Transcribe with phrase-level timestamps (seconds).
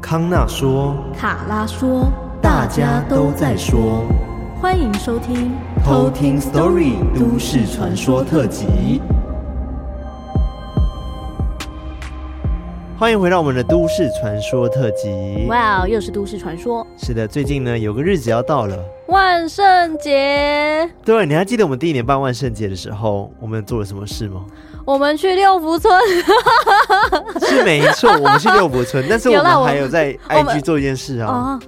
[0.00, 2.06] 康纳说，卡拉说，
[2.40, 4.06] 大家都在说，
[4.60, 5.52] 欢迎收听
[5.84, 9.02] 偷听 Story 都市传说特辑。
[12.98, 15.46] 欢迎回到我们的都市传说特辑。
[15.48, 16.86] 哇，又是都市传说。
[16.96, 18.76] 是的，最近呢有个日子要到了，
[19.08, 20.88] 万圣节。
[21.04, 24.44] 对，你还记得我们第一年办万圣节的时候，我们做了什么事吗？
[24.88, 25.92] 我们去六福村。
[27.46, 31.60] 是没错，我们去六福村，但是我们还有在 IG 做一件事啊。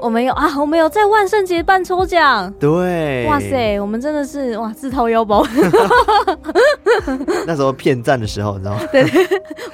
[0.00, 2.52] 我们有啊，我们有在万圣节办抽奖。
[2.58, 5.44] 对，哇塞，我们真的是哇自掏腰包。
[7.46, 8.80] 那时候骗赞的时候，你知道吗？
[8.92, 9.04] 对，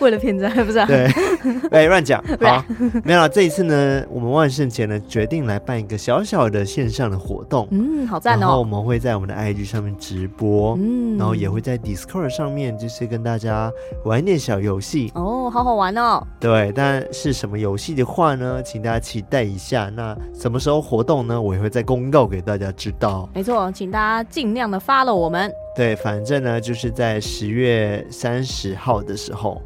[0.00, 0.86] 为了骗赞，不是、啊？
[0.86, 1.10] 对，
[1.70, 2.22] 哎，乱讲。
[2.40, 2.64] 好，
[3.04, 3.28] 没有了。
[3.28, 7.66] 这一次呢，我们万圣节呢决定来办一个小小的线上的活动。
[7.70, 8.40] 嗯，好赞哦。
[8.40, 13.70] 然后我们会在我们的 IG 上面直播，嗯，然后也会在 Discord 上面，就是跟大家
[14.04, 15.10] 玩一点小游戏。
[15.14, 16.22] 哦，好好玩哦。
[16.38, 19.90] 对，但是什么游戏的话呢，请大家期待一下。
[19.94, 21.40] 那什么时候活动呢？
[21.40, 23.28] 我也会再公告给大家知道。
[23.34, 25.52] 没错，请大家尽量的发了我们。
[25.74, 29.60] 对，反正呢，就是在十月三十号的时候。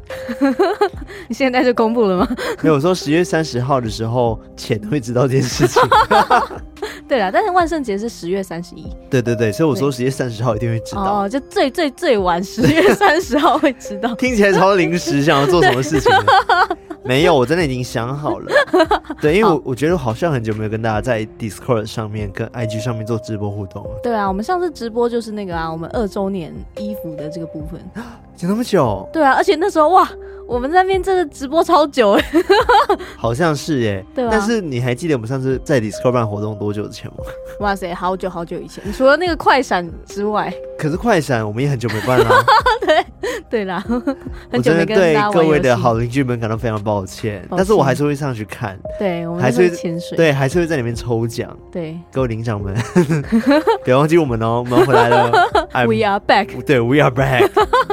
[1.27, 2.27] 你现在就公布了吗？
[2.63, 5.81] 没有，我说十月三十号的时候，钱会知道这件事情。
[7.07, 8.85] 对了，但是万圣节是十月三十一。
[9.09, 11.23] 对对对，所以我说十月三十号一定会知道。
[11.23, 14.13] 哦，就最最最晚十月三十号会知道。
[14.15, 16.11] 听起来超临时，想要做什么事情？
[17.03, 18.51] 没有，我真的已经想好了。
[19.21, 23.99] 对，因为我我觉得好像很久没有跟大家在 Discord 上面、跟 IG 上面做直播互动了。
[24.03, 27.81] 对啊，我们上次直播就是那个啊，我们二周年衣服的这个部分。
[28.37, 29.07] 讲那么久？
[29.11, 30.07] 对啊，而且那时候哇，
[30.47, 32.25] 我们在那边真的直播超久哎。
[33.17, 34.03] 好像是耶。
[34.15, 34.29] 对啊。
[34.31, 37.17] 但是你还记得我们上次在 Discord 办活动多久之前吗？
[37.59, 38.83] 哇塞，好久好久以前。
[38.93, 40.53] 除了那个快闪之外。
[40.77, 42.29] 可是快闪我们也很久没办了。
[42.85, 43.05] 对
[43.49, 43.83] 对啦，
[44.51, 48.77] 很久没跟对各位的好邻居们感到非常抱歉，但是我还是会上去看。
[48.97, 50.15] 对，我们还是会潜水。
[50.15, 51.55] 对，还是会在里面抽奖。
[51.71, 52.75] 对，各位领奖们，
[53.83, 55.31] 别忘记我们哦，我们回来了。
[55.73, 56.63] We are back。
[56.63, 57.49] 对，We are back。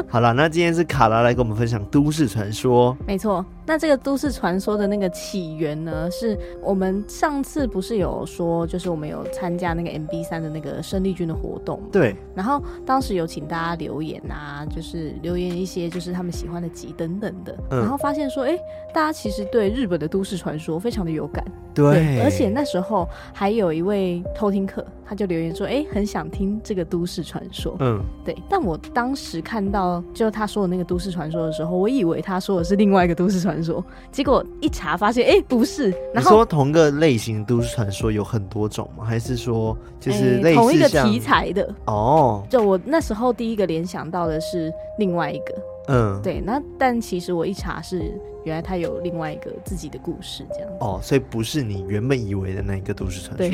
[0.09, 2.97] 好了，那今天是卡拉来跟我们分享都市传说。
[3.06, 3.44] 没错。
[3.67, 11.81] 那这个都市传说的那个起源呢，是我们上次不是有说，就是我们有参加那个 MB 三的那个生力军的活动。
[11.91, 12.15] 对。
[12.35, 18.59] 然后当时有请大家留言啊，就是留言一些就是他们喜欢的集等等的，嗯、然后发现说，哎，
[18.93, 21.43] 大家其实对日本的都市传说非常的有感。
[21.73, 22.21] 对，对。
[22.21, 27.77] 而且那时候还有一位偷听客，他就留言说，哎，很想听这个都市传说。
[27.81, 27.99] 嗯。
[28.25, 28.37] 对。
[28.49, 33.53] 但我当时看到就他说的那个都市传说的时候，我以为他说的是另外一个都市传说。
[33.54, 35.91] 传说，结果一查发现，哎、欸，不是。
[36.12, 39.04] 然后你说同个类型都市传说有很多种吗？
[39.04, 41.75] 还是说就是类似、欸、同一个题材的？
[41.87, 45.54] 哦，就我那时候第一个联想到的是另外一个。
[45.89, 46.41] 嗯，对。
[46.41, 48.12] 那但其实我一查是。
[48.45, 53.39] 原来他有另外一个自己的故事，这样哦，所以不是你原本以为的那一个都市传说。
[53.39, 53.50] 对，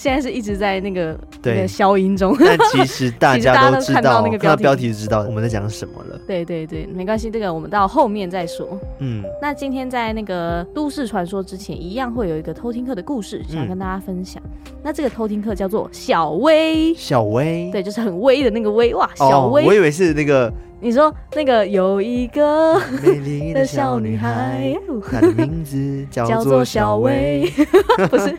[0.00, 2.36] 现在是一直在那个对那个消音中。
[2.40, 6.18] 但其实 大家都知道，看到那个标题，标题就知道我们在讲什么了。
[6.26, 8.76] 对对对，没关系，这个我们到后面再说。
[8.98, 14.42] 嗯，那今天在那个都市传说之前，一样会有一个偷听课的故事，想跟大家分享。
[14.44, 20.52] 嗯、那这个偷听课叫做小薇，小薇，对，就是很威的那个威哇，小薇、哦，我以为是那个。
[20.80, 24.76] 你说那个有一个美丽的 小女孩，
[25.10, 27.50] 她的名字 叫做小薇，
[28.10, 28.38] 不是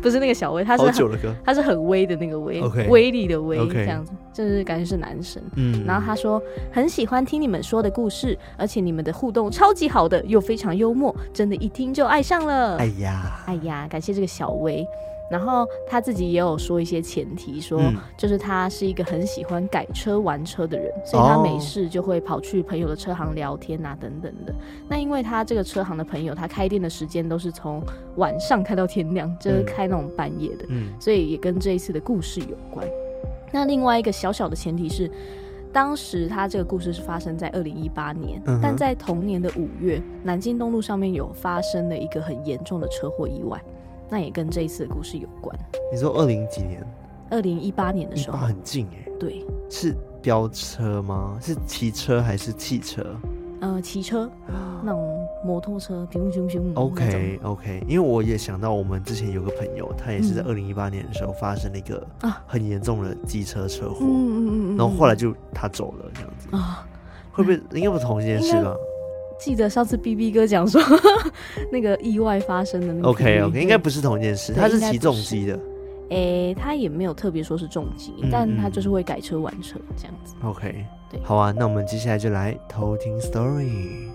[0.00, 0.84] 不是那个小薇，她是
[1.44, 5.42] 她是很威的那个威威力的威，这样子就是感觉是男神。
[5.56, 6.42] 嗯，然后他说
[6.72, 12.78] 很喜欢听你们说的故事，而且你们的互动超级好的，又非常幽默，真的，一听就爱上了。
[12.78, 14.86] 哎呀，哎呀，感谢这个小薇。
[15.30, 17.80] 然后他自己也有说一些前提，说
[18.16, 24.54] 就是他是一个很喜欢改车玩车的人，嗯、所以他没事就会跑去朋友的车行聊天啊，等等的。
[24.88, 27.82] 那因为他这个车行的朋友，他开店的时间都是从
[28.16, 32.86] 晚上开到天亮，就是开那种半夜的，嗯，所以也跟这一次的故事有关。
[33.50, 35.10] 那另外一个小小的前提是，
[35.72, 43.60] 当时他这个故事是发生在二零一八年，嗯、但在同年的五月，南京东路上面有发生了一个很严重的车祸意外。
[44.08, 45.56] 那也跟这一次的故事有关。
[45.92, 46.84] 你说二零几年？
[47.30, 49.08] 二零一八年的时候，很近哎。
[49.18, 51.38] 对，是飙车吗？
[51.40, 53.04] 是骑车还是汽车？
[53.60, 54.30] 呃，骑车，
[54.84, 56.60] 那种摩托车，咻咻咻。
[56.74, 62.06] OK OK，因为我也想到我们之前有个朋友，他也是在二零一八年的时候发生了一个
[62.46, 66.86] 很严重的机车车祸，嗯嗯嗯，然后后来就他走了这样子啊，
[67.32, 68.76] 会不会应该不是同一件事吧？
[69.38, 70.80] 记得上次 B B 哥讲说
[71.70, 75.58] 那个意外发生的那个 OK OK 应该不是同一件事，他是骑重机的。
[76.10, 80.34] 诶、欸，他也没有特别说是重机，嗯、但他就是会改车玩车这样子。
[80.42, 84.08] OK，对，好啊，那我们接下来就来偷听 story。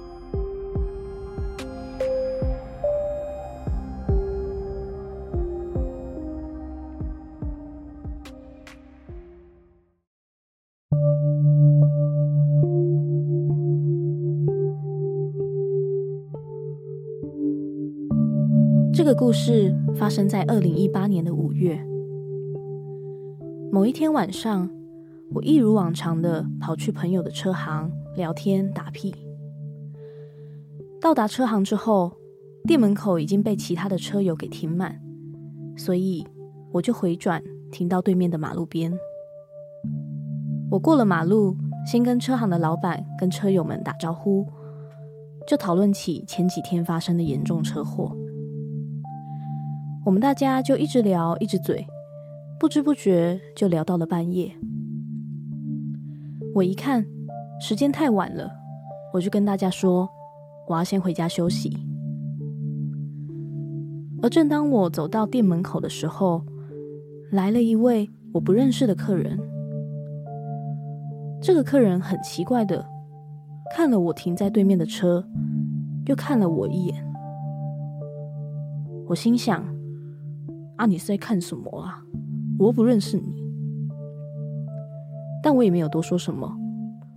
[19.10, 21.84] 个故事发生在二零一八年的五月。
[23.72, 24.70] 某一天晚上，
[25.34, 29.12] 我一如往常的跑去朋友的车行聊天打屁。
[31.02, 32.12] 到达车行之后，
[32.68, 35.02] 店门口已经被其他的车友给停满，
[35.76, 36.24] 所以
[36.72, 37.42] 我就回转
[37.72, 38.94] 停到对面的马路边。
[40.70, 44.46] 我过了马路，先跟车行的老板跟车友们打招呼，
[45.48, 48.16] 就讨论起前几天发生的严重车祸。
[50.06, 51.86] 我们大家就一直聊，一直嘴，
[52.60, 54.52] 不知不觉就聊到了半夜。
[56.56, 57.06] 我一看
[57.62, 58.50] 时间太晚了，
[59.14, 60.10] 我就跟大家说
[60.68, 61.78] 我要先回家休息。
[64.22, 66.44] 而正当我走到店门口的时候，
[67.32, 69.38] 来了一位我不认识的客人。
[71.42, 72.86] 这个客人很奇怪的
[73.76, 75.24] 看了我停在对面的车，
[76.08, 77.06] 又看了我一眼。
[79.08, 79.79] 我心想。
[80.80, 80.86] 啊！
[80.86, 82.02] 你是在看什么啊？
[82.58, 83.36] 我又不认识你。
[85.44, 86.50] 但我也没有多说什么，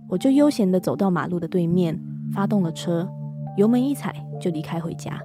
[0.09, 1.97] 我就悠闲的走到马路的对面，
[2.33, 3.07] 发动了车，
[3.55, 5.17] 油门一踩就离开回家。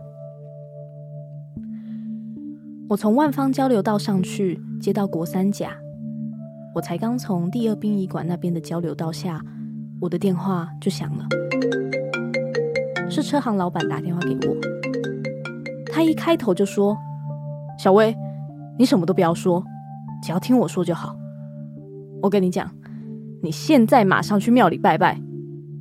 [2.88, 5.76] 我从万方交流道上去，接到国三甲，
[6.76, 9.44] 我才刚从第二殡仪馆那边的交流道下，
[10.00, 11.26] 我的电话就响了，
[13.10, 14.54] 是车行老板打电话给我。
[15.92, 16.96] 他一开头就说
[17.76, 18.14] ：“小薇。”
[18.78, 19.64] 你什么都不要说，
[20.22, 21.16] 只要听我说就好。
[22.22, 22.70] 我跟你讲，
[23.42, 25.20] 你现在马上去庙里拜拜，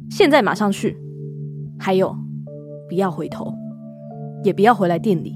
[0.10, 0.98] 现在马上去。
[1.80, 2.16] 还有，
[2.90, 3.54] 不要回头，
[4.44, 5.36] 也不要回来店里。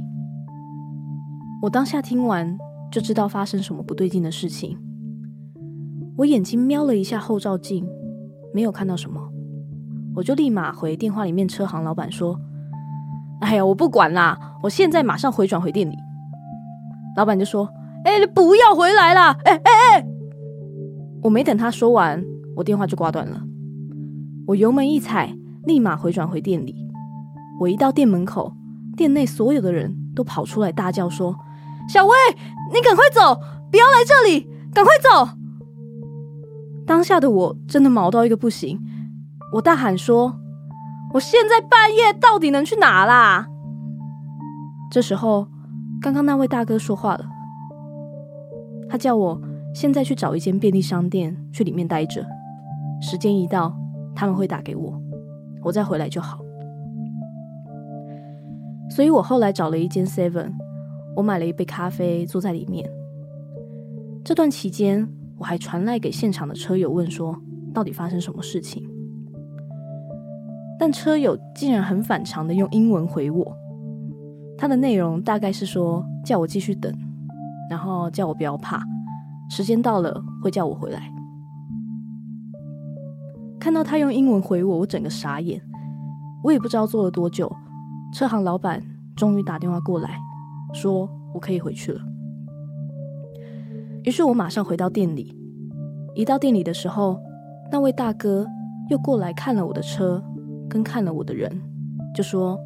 [1.62, 2.58] 我当下听完
[2.92, 4.76] 就知道发生什么不对劲的事情。
[6.18, 7.88] 我眼睛瞄了一下后照镜，
[8.54, 9.22] 没有看到什么，
[10.16, 12.40] 我就立马回电话里面车行老板说
[13.42, 15.96] ：“哎呀，我不管啦，我现在马上回转回店里。”
[17.18, 17.68] 老板就说
[18.06, 19.36] ：“哎、你不要回来啦！
[19.44, 20.06] 哎哎哎！”
[21.22, 22.24] 我没等他说完，
[22.56, 23.42] 我电话就挂断了。
[24.48, 25.36] 我油门一踩，
[25.66, 26.76] 立马回转回店里。
[27.60, 28.54] 我一到店门口，
[28.96, 31.36] 店内所有的人都跑出来大叫说
[31.88, 32.12] ：“小薇，
[32.74, 35.34] 你赶快走，不要来这里，赶快走！”
[36.88, 38.80] 当下的我真的毛到一个不行，
[39.54, 40.40] 我大喊说
[41.14, 43.48] ：“我现在半夜到底能去哪啦？”
[44.90, 45.48] 这时候。
[46.02, 47.26] 刚刚那位大哥说话了，
[48.90, 49.40] 他叫我
[49.72, 52.26] 现在去找一间便利商店，去里面待着。
[53.00, 53.72] 时间一到，
[54.16, 55.00] 他们会打给我，
[55.64, 56.40] 我再回来就好。
[58.90, 60.54] 所以我后来找了一间 Seven，
[61.16, 62.90] 我买了一杯咖啡，坐在里面。
[64.24, 65.08] 这段期间，
[65.38, 67.40] 我还传赖给现场的车友问说，
[67.76, 68.90] 到底发生什么事情？
[70.80, 73.56] 但车友竟然很反常的用英文回我。
[74.62, 76.94] 他的内容大概是说，叫我继续等，
[77.68, 78.80] 然后叫我不要怕，
[79.50, 81.12] 时间到了会叫我回来。
[83.60, 85.60] 看到他用英文回我，我整个傻眼。
[86.44, 87.52] 我也不知道坐了多久，
[88.14, 88.80] 车行老板
[89.16, 90.20] 终于打电话过来，
[90.76, 92.00] 说我可以回去了。
[94.04, 95.36] 于是我马上回到店里。
[96.14, 97.20] 一到店里的时候，
[97.72, 98.46] 那位大哥
[98.92, 100.24] 又过来看了我的车，
[100.70, 101.52] 跟看了我的人，
[102.14, 102.60] 就说：“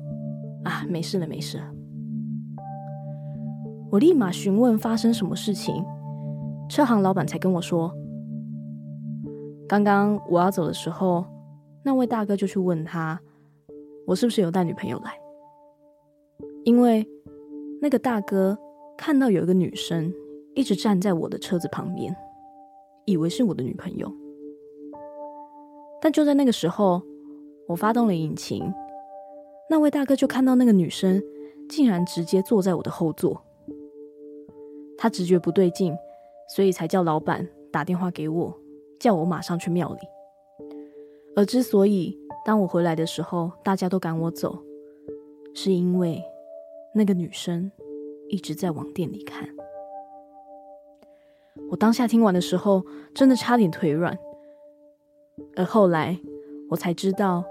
[0.65, 1.63] 啊，没事了，没事了。”
[3.91, 5.85] 我立马询问发生什么事情，
[6.67, 7.93] 车行老板才跟我说，
[9.67, 11.25] 刚刚我要走的时候，
[11.83, 13.19] 那位大哥就去问他，
[14.07, 15.13] 我是不是有带女朋友来？
[16.63, 17.07] 因为
[17.79, 18.57] 那个大哥
[18.97, 20.11] 看到有一个女生
[20.55, 22.13] 一直站在我的车子旁边，
[23.05, 24.11] 以为是我的女朋友。
[26.01, 27.01] 但就在那个时候，
[27.67, 28.73] 我发动了引擎，
[29.69, 31.21] 那位大哥就看到那个女生
[31.69, 33.44] 竟然直接坐在我的后座。
[34.97, 35.95] 他直觉不对劲，
[36.47, 38.57] 所以才叫老板打电话给我，
[38.99, 39.99] 叫我马上去庙里。
[41.35, 44.57] 而之所以当我回来的时候，大家都赶我走，
[45.53, 46.23] 是因为
[46.93, 47.71] 那个女生
[48.29, 49.49] 一直在往店里看。
[51.69, 54.17] 我当下听完的时候，真的差点腿软。
[55.57, 56.17] 而后来
[56.69, 57.43] 我才知道，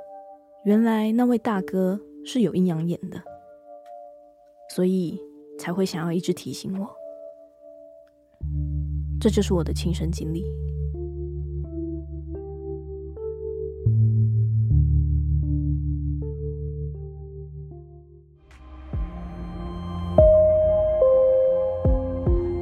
[0.64, 3.20] 原来那位大哥是有阴阳眼的，
[4.70, 5.20] 所以
[5.58, 6.93] 才会想要一直提醒我。
[9.24, 10.44] 这就是我的亲身经历。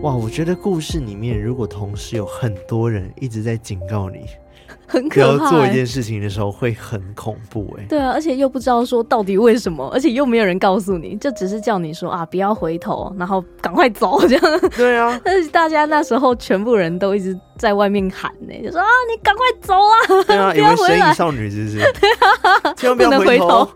[0.03, 4.21] 哇，我觉得故事里面如果同时有很多人一直在警告你，
[4.87, 5.51] 很可怕、欸。
[5.51, 7.87] 做一件事情的时候会很恐怖哎、欸。
[7.89, 14.61] 对啊，而且又不知道说到底为什么，而且又没有人告诉你，就只是叫你说啊，不要回头，然后赶快走这样。
[14.77, 21.07] 对啊， 但是大家那时候全部人都一直在外面喊呢、欸，就说啊，你赶快走啊，对啊， 不要回来。
[21.07, 21.79] 以为少女是不是？
[21.79, 23.69] 对啊，千万不要回头。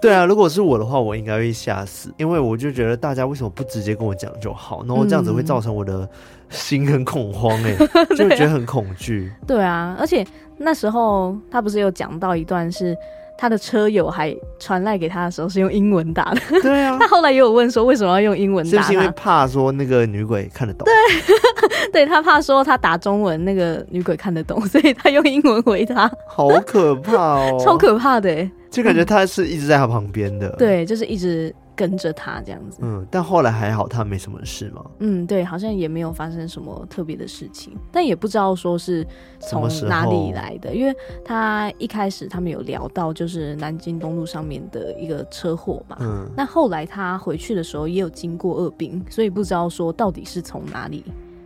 [0.00, 6.08] 对啊，如果是我的话，我应该会吓死，因为我就觉得大家为什么不直接跟我讲就好，然后这样子会造成我的
[6.50, 9.32] 心很恐慌哎、欸， 就觉得很恐惧。
[9.46, 10.26] 对啊，而且
[10.58, 12.96] 那时候他不是有讲到一段是
[13.38, 16.40] 他的车友还传赖给他的时候是用英文打的。
[16.60, 20.84] 对啊， 他后来也有问说为什么要用英文打，是不是因为怕说那个女鬼看得懂？
[20.84, 26.10] 对，对他怕说他打中文那个女鬼看得懂，所以他用英文回他。
[26.28, 28.50] 好可怕哦，超可怕的哎。
[28.70, 32.80] 就感觉他是一直在他旁边的、嗯，对，就是一直跟着他这样子。
[32.82, 34.84] 嗯，但后来还好，他没什么事嘛。
[34.98, 39.06] 嗯，对，好像也没有发生什么特别的事情，但也不知道说是
[39.38, 40.94] 从哪里来的，因为
[41.24, 45.96] 他一开始他们有聊到就是南京东路上面的一个车祸嘛。
[46.00, 51.02] 嗯，那后来他回去的时候也有经过二病，所以不知道说到底是从哪里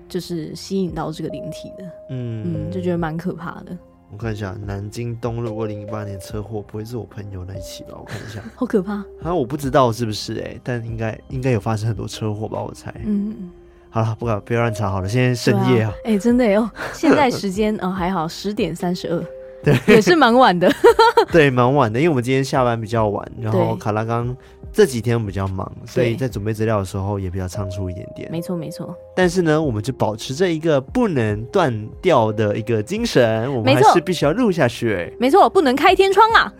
[0.09, 1.85] 就是吸引到这个灵体的。
[2.11, 3.79] 嗯嗯，就觉得蛮可怕的。
[4.15, 7.97] 我看一下，南京东路二零一八年车祸，不会是我朋友那一起吧？
[7.99, 9.05] 我看一下， 好可怕。
[9.25, 12.63] 啊，我不知道是不是哎、欸，但应该应该有发生很多车祸吧？
[12.63, 12.95] 我猜。
[13.05, 13.51] 嗯，
[13.91, 15.09] 好了，不敢，不要乱查好了。
[15.09, 19.19] 现在深夜啊，哎、啊欸，真的哦，现在时间哦还好，十点三十二，
[19.65, 20.71] 对， 也是蛮晚的。
[21.33, 24.37] 对，蛮晚的，因为我们今天下班比较晚，然后卡拉刚。
[24.77, 28.29] 这几天我比较忙，所以在准备资料的时候也比较仓促一点点。
[28.29, 28.93] 没错，没错。
[29.15, 35.17] 但是呢，我们就保持着一个不能断掉的一个精神，我们还是必须要录下去。
[35.21, 36.53] 没错，不能开天窗啊！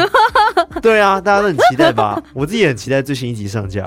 [0.82, 2.22] 对啊，大家都很期待吧？
[2.34, 3.86] 我自己也很期待最新一集上架。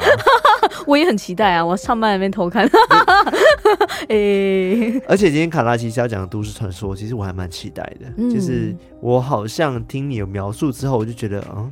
[0.88, 1.66] 我也很期待啊！
[1.66, 2.66] 我上班那边偷看。
[4.10, 8.12] 哎，而且今天卡拉其实要讲的都市传说，其实我还蛮期待的。
[8.18, 11.72] 嗯、就是我好像听你有描述之后，我就觉得，嗯。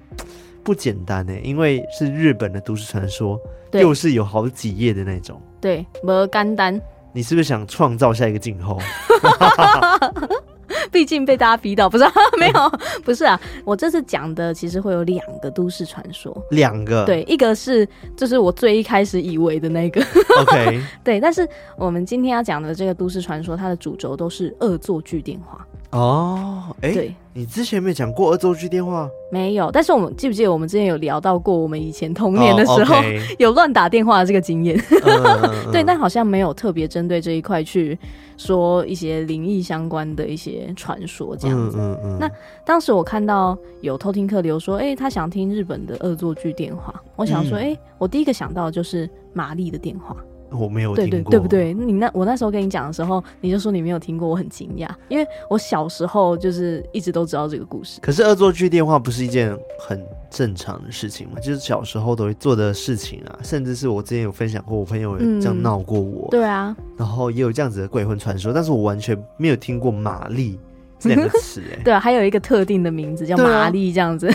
[0.61, 3.39] 不简单呢，因为是日本的都市传说，
[3.71, 5.41] 又是有好几页的那种。
[5.59, 6.79] 对，没干单。
[7.11, 8.77] 你是不是想创造下一个静候？
[10.91, 12.11] 毕竟被大家逼到，不是、啊？
[12.39, 13.39] 没有，不是啊。
[13.63, 17.05] 我这次讲的其实会有两个都市传说，两个。
[17.05, 20.01] 对，一个是就是我最一开始以为的那个。
[20.41, 20.81] OK。
[21.03, 25.65] 对，但是我们今天要讲的这个都市传说，它的主轴都是恶作剧电话。
[25.91, 29.07] 哦，哎、欸，对，你之前没讲过恶作剧电话？
[29.31, 33.05] 没有，但是我们记不记得我们之前有聊到过，我们以前童年的时候、oh.
[33.37, 34.77] 有乱打电话的这个经验。
[34.79, 37.97] Uh, 对，但好像没有特别针对这一块去
[38.35, 41.77] 说一些灵异相关的一些传说这样子。
[41.79, 42.17] 嗯嗯嗯。
[42.19, 42.29] 那
[42.65, 46.93] 当时我看到有偷听客流说，哎、欸，他想听日本的恶作剧电话。
[47.15, 50.17] 我想说，哎、嗯欸，我第一个想到的就是玛丽的电话。
[50.51, 51.73] 我没有听过，对对对不对？
[51.73, 57.99] 你那我那时候跟你讲的时候，你就说你没有听过，我很惊讶，因为我小时候就是一直都知道这个故事。
[58.01, 61.39] 可是恶作剧电话不是一件很正常的事情吗？
[61.39, 66.31] 就是小时候都会做的事情啊，甚至是我之前有分享过，我朋友有这样闹过我、嗯。
[66.31, 70.59] 对啊，然后也有这样子的鬼魂传说，但是我完全没有听过玛丽
[70.99, 71.61] 这两个词。
[71.71, 74.29] 哎，对啊，还有一个特定的名字叫玛丽这样子。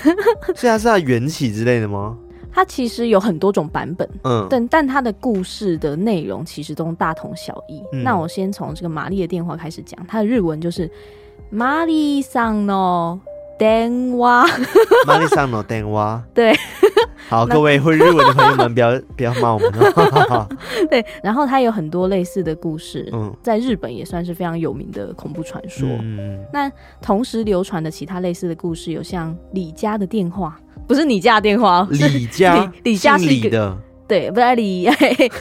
[0.54, 2.16] 现在是它缘起之类的吗？
[2.55, 7.83] 它其实有很多种版本，嗯，但但它的故事的内容其实都大同小异。
[7.93, 10.89] 嗯、那我先从这个玛丽的电话开始讲，它的日文就是
[11.51, 13.21] 玛丽桑诺
[13.59, 14.47] 电话，
[15.05, 16.55] 玛丽桑诺电话， 对，
[17.29, 20.49] 好，各位会日文的朋友们不要 不要骂我们哦。
[20.89, 25.89] 对，然后它有很多类似的故事，嗯，在日本也算是非常有名的恐怖传说。
[26.03, 26.71] 嗯，那
[27.03, 30.57] 同时流传的其他类似的故事有像李家的电话。
[30.87, 33.76] 不是你家的电话，李家， 李家是李的，
[34.07, 34.88] 对，不是李，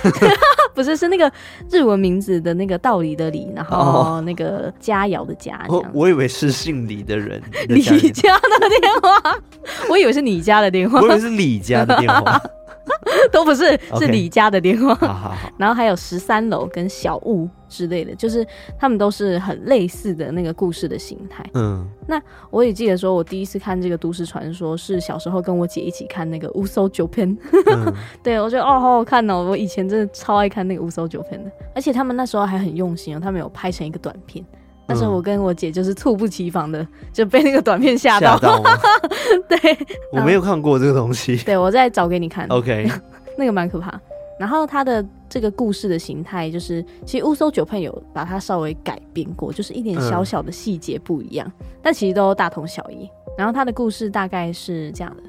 [0.73, 1.31] 不是是那个
[1.69, 9.35] 日文名字的那个道理的理，然后那个佳肴的佳，我我以为是姓李的人，李家的电话，
[9.89, 12.41] 我以为是你家的电话，我以为是李家的电话。
[13.31, 14.93] 都不是，是李家的电话。
[14.95, 15.07] Okay.
[15.07, 15.49] 好好好。
[15.57, 18.45] 然后还有十三楼跟小屋之类的，就是
[18.77, 21.45] 他们都是很类似的那个故事的形态。
[21.53, 27.35] 嗯，那我也记得说，我第一次看这个都市传说是小时候跟我姐一起看那个《乌搜九篇》。
[27.71, 29.43] 嗯、 对，我觉得哦，好好看哦！
[29.49, 34.43] 我以前真的超爱看那个《乌搜九篇》的，而且他们那时候还很用心哦，他们有拍成一个短片。
[34.85, 38.71] 但是我跟我姐就是猝不及防的 就被那个短片吓到，吓到吗？
[39.47, 39.77] 对，
[40.11, 41.37] 我没有看过这个东西。
[41.37, 42.45] 对，我再找给你看。
[42.49, 42.89] OK，
[43.37, 43.99] 那个蛮可怕。
[44.39, 53.09] 然后它的这个故事的形态就是，其实乌搜九片有把它稍微改变过，就是一点小小的细节不一样，嗯，但其实都大同小异。
[53.37, 55.23] 然后它的故事大概是这样的：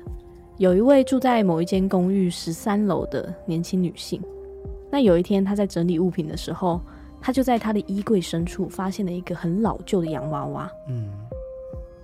[0.56, 4.20] 有一位住在某一间公寓十三楼的年轻女性，
[4.90, 6.80] 那有一天她在整理物品的时候。
[7.24, 10.70] 他就在他的衣柜深处发现了一个很老旧的洋娃娃。
[10.90, 11.10] 嗯，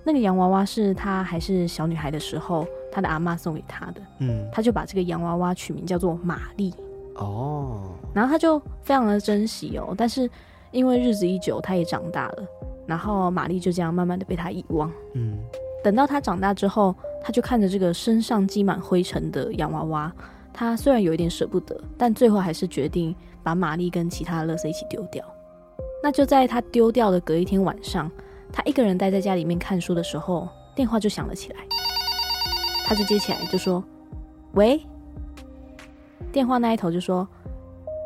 [0.03, 4.01] 那个洋娃娃是他还是小女孩的时候，他的阿妈送给他的。
[4.17, 6.73] 嗯，他就把这个洋娃娃取名叫做玛丽。
[7.17, 10.27] 哦，然后他就非常的珍惜哦，但是
[10.71, 12.43] 因为日子一久，他也长大了，
[12.87, 14.91] 然后玛丽就这样慢慢的被他遗忘。
[15.13, 15.37] 嗯，
[15.83, 20.11] 等到他长大之后，他就看着这个身上积满灰尘的洋娃娃，
[20.51, 23.15] 他虽然有一点舍不得，但最后还是决定。
[23.43, 25.23] 把玛丽跟其他的垃圾一起丢掉。
[26.03, 28.09] 那就在他丢掉的隔一天晚上，
[28.51, 31.59] 他一个人待在家里面看书的时候，电话就响了起来。
[32.85, 33.83] 他就接起来就说
[34.53, 34.81] ：“喂。”
[36.31, 37.27] 电话那一头就说：“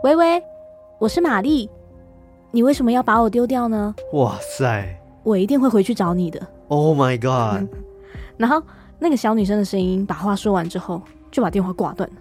[0.03, 0.43] 喂喂，
[0.99, 1.69] 我是玛丽，
[2.51, 4.99] 你为什么要把我丢掉呢？”哇塞！
[5.23, 6.39] 我一定会回去找你的。
[6.67, 7.69] Oh my god！、嗯、
[8.37, 8.61] 然后
[8.99, 11.01] 那个小女生的声音把话说完之后，
[11.31, 12.15] 就把电话挂断了。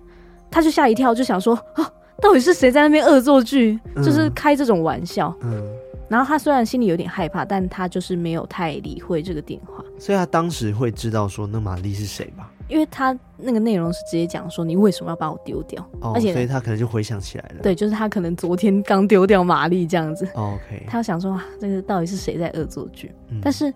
[0.50, 1.90] 他就吓一跳，就想说：“啊！”
[2.20, 3.78] 到底是谁在那边恶作剧？
[3.96, 5.34] 就是开这种玩笑。
[5.42, 5.62] 嗯，
[6.08, 9.84] 然后他虽然心里有点害怕，但他就是没有太理会这个电话。
[9.98, 12.50] 所以他当时会知道说那玛丽是谁吧？
[12.66, 15.82] 因为他那个内容是直接讲说你为什么要把我丢掉？
[16.00, 17.62] 哦，而且所以他可能就回想起来了。
[17.62, 20.26] 对，就是他可能昨天刚丢掉玛丽这样子。
[20.34, 23.12] 哦，OK，他想说啊，这个到底是谁在恶作剧？
[23.28, 23.72] 嗯，但是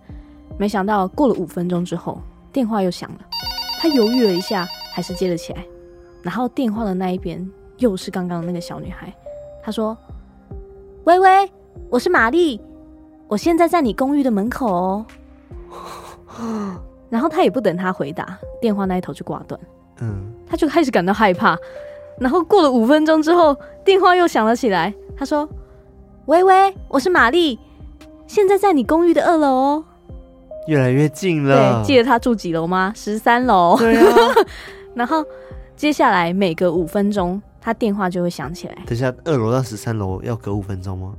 [0.57, 2.21] 没想到过了五分钟之后，
[2.53, 3.19] 电话又响了。
[3.79, 5.65] 他犹豫了一下，还是接了起来。
[6.23, 7.49] 然后电话的那一边。
[7.79, 9.13] 又是刚刚那个小女孩，
[9.63, 9.97] 她说
[11.05, 11.51] ：“微微，
[11.89, 12.61] 我是玛丽，
[13.29, 15.07] 我现在在你公寓的门口哦。
[17.09, 19.59] ”然后他也不等他回答，电话那一头就挂断。
[20.01, 21.57] 嗯，他就开始感到害怕。
[22.19, 24.93] 然后过了五分钟之后，电话又响了起来。
[25.17, 25.49] 他说
[26.27, 27.59] ：“微微，我是玛丽，
[28.27, 29.85] 现在在你公寓的二楼哦。”
[30.67, 31.81] 越来越近了。
[31.81, 32.93] 对，记得他住几楼吗？
[32.95, 33.77] 十三楼。
[33.79, 34.35] 对啊。
[34.95, 35.25] 然后
[35.77, 37.41] 接下来每隔五分钟。
[37.61, 38.77] 他电话就会响起来。
[38.87, 41.13] 等下，二楼到十三楼要隔五分钟吗？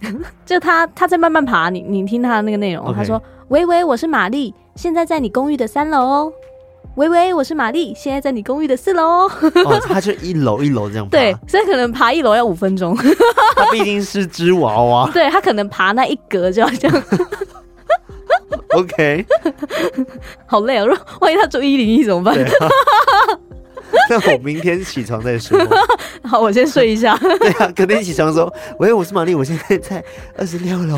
[0.46, 2.86] 就他他在慢慢爬，你你听他的那个内容。
[2.86, 2.94] Okay.
[2.94, 6.32] 他说：“喂喂，我是玛丽，现在在你公寓的三楼哦。
[6.94, 9.30] 喂喂，我是玛丽，现在在你公寓的四楼哦。”
[9.66, 11.10] 哦，他就一楼一楼这样爬。
[11.10, 12.96] 对，所以可能爬一楼要五分钟。
[13.56, 15.10] 他毕竟是只娃娃。
[15.14, 17.02] 对，他可能爬那一格就要这样。
[18.70, 19.26] OK，
[20.46, 20.96] 好累哦。
[21.20, 22.36] 万一他住一零一怎么办？
[24.10, 25.58] 那我明天起床再说。
[26.24, 27.16] 好，我先睡一下。
[27.40, 30.04] 对啊，隔天起床说：“喂，我是玛丽，我现在在
[30.36, 30.96] 二十六楼。”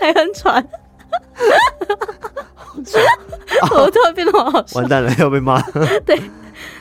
[0.00, 0.66] 还很喘。
[3.70, 4.80] 我突然变得好好笑。
[4.80, 5.60] 完蛋了，要被骂。
[6.04, 6.20] 对。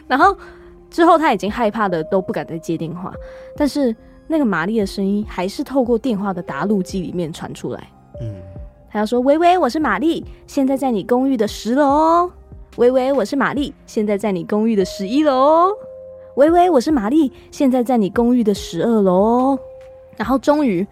[0.08, 0.36] 然后
[0.90, 3.14] 之后他已经害怕的都不敢再接电话，
[3.56, 3.96] 但是
[4.28, 7.88] 那个玛丽的声音还是透过电话的答录机里面传出来。
[8.22, 8.36] 嗯。
[8.92, 12.32] 他要说：“喂喂，我是玛丽，现在在你公寓的十楼哦。”
[12.76, 15.70] 喂喂，我是玛丽，现在在你公寓的十一楼。
[16.38, 19.56] 喂喂，我是玛丽，现在在你公寓的十二楼。
[20.18, 20.86] 然后终于，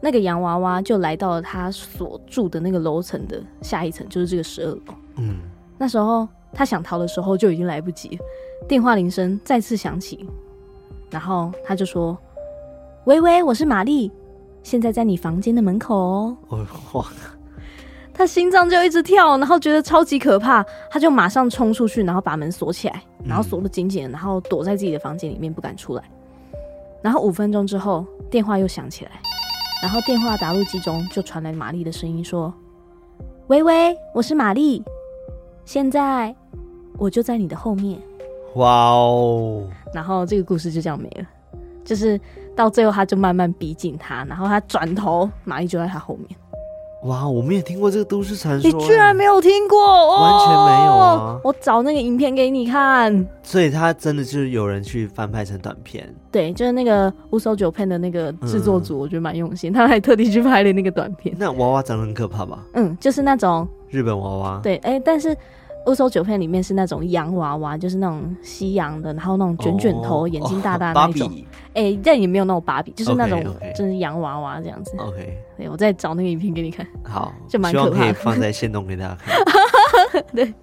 [0.00, 4.80] 那个洋娃娃就来到了他所住的那个楼层的下一层，就是这个十二楼。
[5.16, 5.40] 嗯，
[5.76, 8.24] 那时候他想逃的时候就已经来不及了。
[8.66, 10.26] 电话铃声再次响起，
[11.10, 12.16] 然后他就说
[13.04, 14.10] ：“喂喂，我是玛丽，
[14.62, 16.36] 现在在你房间的门口哦。”
[16.94, 17.06] 哇！
[18.22, 26.04] 他心脏就一直跳，然后觉得超级可怕，他就马上冲出去，然后把门锁起来，然后锁得紧紧的，然后躲在自己的房间里面不敢出来。
[27.02, 29.10] 然后五分钟之后，电话又响起来，
[29.82, 32.54] 然后电话打入机中就传来玛丽的声音说
[33.50, 34.84] ：“喂喂，我是玛丽，
[35.64, 36.32] 现在
[36.98, 38.00] 我就在你的后面。”
[38.54, 39.66] 哇哦！
[39.92, 41.26] 然后这个故事就这样没了，
[41.84, 42.20] 就是
[42.54, 46.38] 到最后他就慢慢逼近他，然后他转头，玛丽就在他后面。
[47.02, 49.78] 哇，我们也听过这个都市传说，你居然没有听过？
[49.78, 51.40] 哦、完全没有啊！
[51.42, 53.26] 我找那个影片给你看。
[53.42, 56.08] 所以他真的就是有人去翻拍成短片。
[56.30, 61.34] 对，就是那个乌手九片的那个制作组，我觉得蛮用心，嗯、他还特地去拍了那个短片。
[61.38, 62.64] 那娃娃长得很可怕吧？
[62.74, 64.60] 嗯，就是那种日本娃娃。
[64.62, 65.36] 对，哎、欸，但是。
[65.86, 71.30] 乌索九片里面是那种洋娃娃，就是那种西洋的，然后那种卷卷头、哦、眼睛大大的那种。
[71.74, 73.42] 哎、欸，但也没有那种芭比，就是那种
[73.74, 74.94] 就是洋娃娃这样子。
[74.98, 76.86] OK，对，我再找那个影片给你看。
[77.02, 77.98] 好，就蛮可怕的。
[77.98, 80.24] 可以放在线动给大家看。
[80.36, 80.54] 对，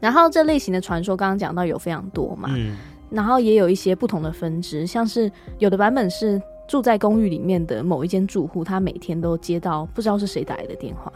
[0.00, 2.76] 然后这类型的传说刚刚讲到有非常多嘛，嗯，
[3.08, 11.12] 然后也有一些不同的分支，像是有的版本是住在公寓里面的某一间住户，他每天都接到不知道是谁打来的电话，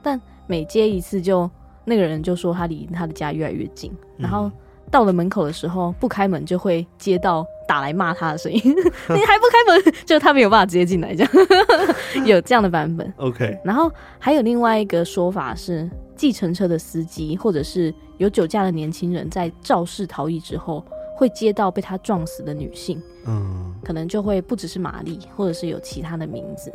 [0.00, 1.50] 但每接一次就。
[1.84, 4.50] 那个人就说他离他的家越来越近，然后
[4.90, 8.60] 到了门口的时候不开门，就会接到打来骂他的声音。
[8.64, 11.32] 你还不开门，就他没有办法直接进来，这样。
[12.26, 13.12] 有这样的版本。
[13.16, 20.84] OK，然后还有另外一个说法是，计程车的司机或者是有酒驾的年轻人在肇事逃逸之后，
[21.16, 26.72] 会接到被他撞死的女性，嗯，可能就会不只是玛丽，或者是有其他的名字，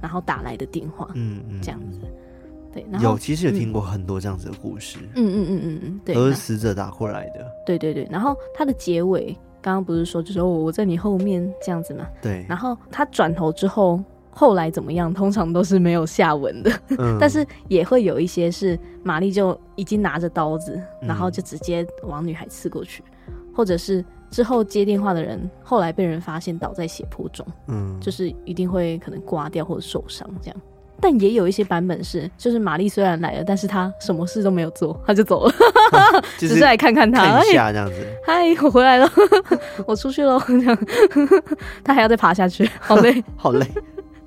[0.00, 2.00] 然后打来的电话，嗯嗯，这样子，
[2.72, 12.06] 对，然后有其实有听过很多这样子的故事，嗯嗯嗯嗯嗯，对，都是死者打过来的，对对对，然后它的结尾刚刚不是说就是我我在你后面这样子嘛？
[12.22, 14.02] 对，然后他转头之后。
[14.32, 15.12] 后来怎么样？
[15.12, 30.56] 通常都是没有下文的，嗯、 但是也会有一些是玛丽就已经拿着刀子，然后就直接往女孩刺过去，嗯、或者是之后接电话的人后来被人发现倒在血泊中，嗯，就是一定会可能刮掉或者受伤这样。
[31.00, 35.52] 但也有一些版本是，就是玛丽虽然来了，但是她什么事都没有做，她就走了，
[35.92, 37.94] 啊 就是、只是来看看他，看一下这样子。
[38.26, 39.10] 嗨，我回来了，
[39.86, 40.78] 我出去了，这样，
[41.82, 43.66] 他还要再爬下去，好累， 好累。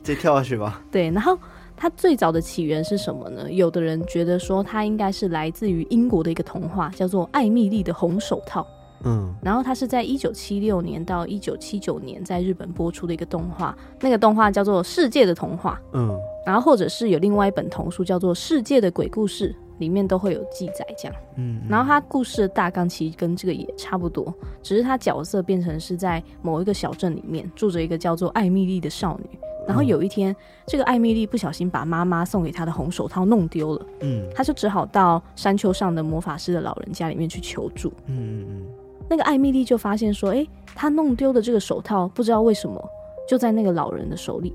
[0.03, 0.81] 直接跳下去吧。
[0.91, 1.37] 对，然后
[1.77, 3.49] 它最早的起源是什么呢？
[3.49, 8.61] 有的人觉得说它应该是来自于英国的一个童话，叫做《艾蜜莉的红手套》。
[9.03, 15.79] 嗯，然后它是在一九七六年到一九七九年在日本播出的一个动画，那个动画叫做《世界的童话》。
[15.93, 21.17] 嗯，然后或者是有另外一本童书叫做《世界的鬼故事》，里面都会有记载这样。
[21.35, 29.39] 嗯，然后它故事的大纲其实跟这个也差不多，只是它角色变成是在某一个小镇里面住着一个叫做艾米丽的少女。
[29.65, 30.35] 然后有一天，
[30.67, 33.85] 这个艾米丽不小心把妈妈送给她的红手套弄丢了。
[34.01, 37.87] 嗯，她就只好到山丘上的魔法师的老人家里面去求助。
[38.07, 38.67] 嗯嗯嗯。
[39.13, 42.83] 那个艾米丽就发现说，哎，她弄丢的这个手套不知道为什么
[43.29, 44.51] 就在那个老人的手里。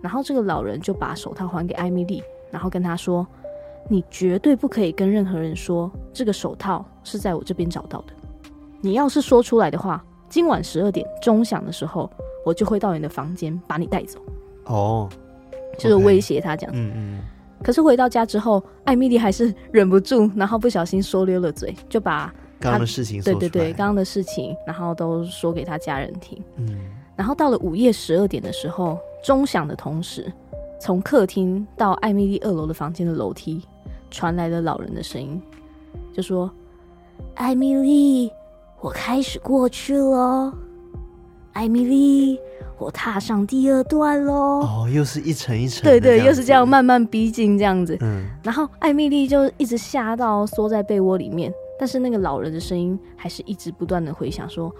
[0.00, 3.26] 然后这个老人就把手套还给艾米丽，然后跟她说
[3.90, 8.12] ：“你绝对不可以跟任何人说这个手套是在我这边找到的。
[8.80, 12.08] 你要是说出来的话，今晚十二点钟响的时候，
[12.46, 14.20] 我就会到你的房间把你带走。”
[14.66, 15.08] 哦，
[15.76, 16.72] 就是威胁他这样。
[16.76, 17.20] 嗯嗯。
[17.64, 26.42] 可是回到家之后，艾米丽还是忍不住，然后不小心说溜了嘴，就把刚刚的事情对对对，刚刚的事情，然后都说给他家人听。
[26.56, 26.78] 嗯。
[27.16, 30.32] 然后到了午夜十二点的时候，钟响的同时，
[30.80, 33.62] 从客厅到艾米丽二楼的房间的楼梯
[34.10, 35.40] 传来了老人的声音，
[36.12, 36.50] 就说
[37.34, 38.30] ：“艾米丽，
[38.80, 40.52] 我开始过去了。”
[41.54, 42.38] 艾米丽。
[42.80, 44.60] 我踏上第二段喽！
[44.60, 47.98] 哦，又是一层一层，对对，又是这样慢慢逼近这样子。
[48.00, 54.74] 嗯，然后艾米丽就一直吓到缩在被窝里面，但是那个老人的声音还是一直不断的回响，说：“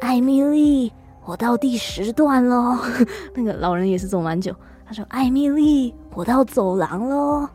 [0.00, 0.92] 艾米丽，
[1.24, 2.78] 我到第十段喽。
[3.34, 4.54] ”那个老人也是走蛮久，
[4.86, 7.48] 他说：“艾米丽，我到走廊喽。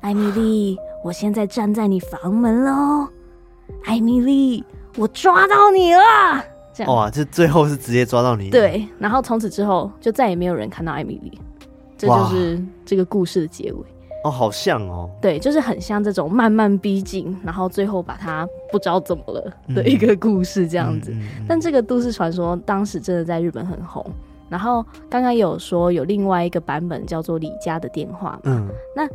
[0.00, 3.08] 艾米丽，我现在站在你房门喽。
[3.84, 4.64] 艾米丽，
[4.96, 6.02] 我抓到你了。”
[6.74, 7.10] 这样哇！
[7.10, 8.50] 这最后是直接抓到你。
[8.50, 11.40] 对，然后从此之后就再也没有人看到艾米丽，
[11.96, 13.84] 这就是这个故事的结尾。
[14.24, 15.08] 哦，好像哦。
[15.20, 21.10] 对，就是很像这种慢慢逼近，然后最后把它不知道怎么了的一个故事这样子。
[21.12, 24.04] 嗯嗯嗯、但这个都市传说当时真的在日本很红。
[24.48, 28.40] 然后刚刚有说有另外一个版本叫做李家的电话嘛？
[28.44, 28.68] 嗯。
[28.96, 29.08] 那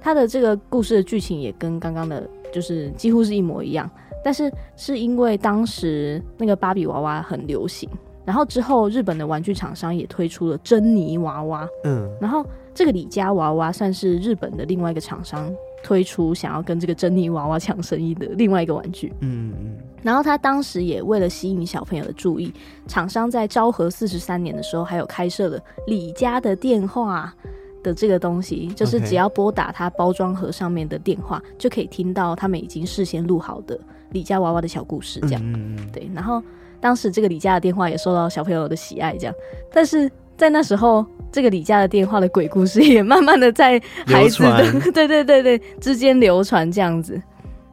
[0.00, 3.88] 他的这个故事的剧情也跟刚刚的，就是几乎是一模一样。
[4.22, 7.88] 但是是因为当时那个芭比娃娃很流行，
[8.24, 12.44] 然后之后日本的玩具厂商也推出了珍妮娃娃，嗯，然后
[12.80, 22.50] 这个李家娃娃算是日本的另外一个厂商推出想要跟这个珍妮娃娃抢生意的另外一个玩具，嗯嗯，然后他当时也为了吸引小朋友的注意，
[22.86, 27.30] 厂商在昭和四十三年的时候还有开设了李家的电话。
[27.82, 33.78] 的这个东西，就是只要拨打它包装盒上面的电话.就可以听到他们已经事先录好的
[34.10, 35.42] 李家娃娃的小故事，这样。
[35.42, 36.42] 嗯嗯对，然后
[36.78, 39.34] 当时这个李家的电话也受到小朋友的喜爱，这样。
[39.72, 47.20] 但是在那时候，这个李家的电话的鬼故事也慢慢的在孩子的 对对对对之间流传这样子。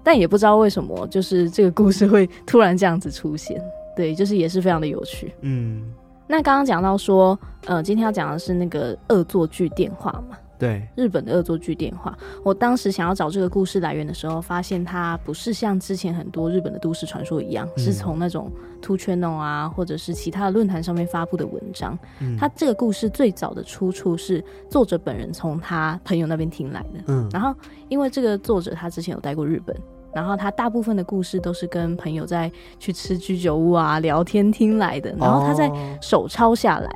[0.04, 3.62] 但也不知道为什么，就是这个故事会突然这样子出现。
[3.96, 5.34] 对，就是也是非常的有趣。
[5.44, 5.82] 嗯。
[6.28, 10.38] 那刚刚讲到说，呃，今天要讲的是那个恶作剧电话嘛？
[10.60, 12.18] 对，日本的恶作剧电话。
[12.44, 21.98] 我当时想要找这个故事来源的时候，发现它不是像之前很多日本的都市传说一样，嗯、是从那种 To Channel 啊，或者是其他的论坛上面发布的文章。
[22.20, 27.04] 嗯、它这个故事最早的出处是作者本人从他朋友那边听来的。
[27.08, 27.54] 嗯，然后
[27.90, 29.76] 因为这个作者他之前有待过日本。
[30.16, 35.70] 然后他大部分的故事都是跟朋友在去吃居酒屋啊聊天听来的，然后他在
[36.02, 36.90] 手抄下来，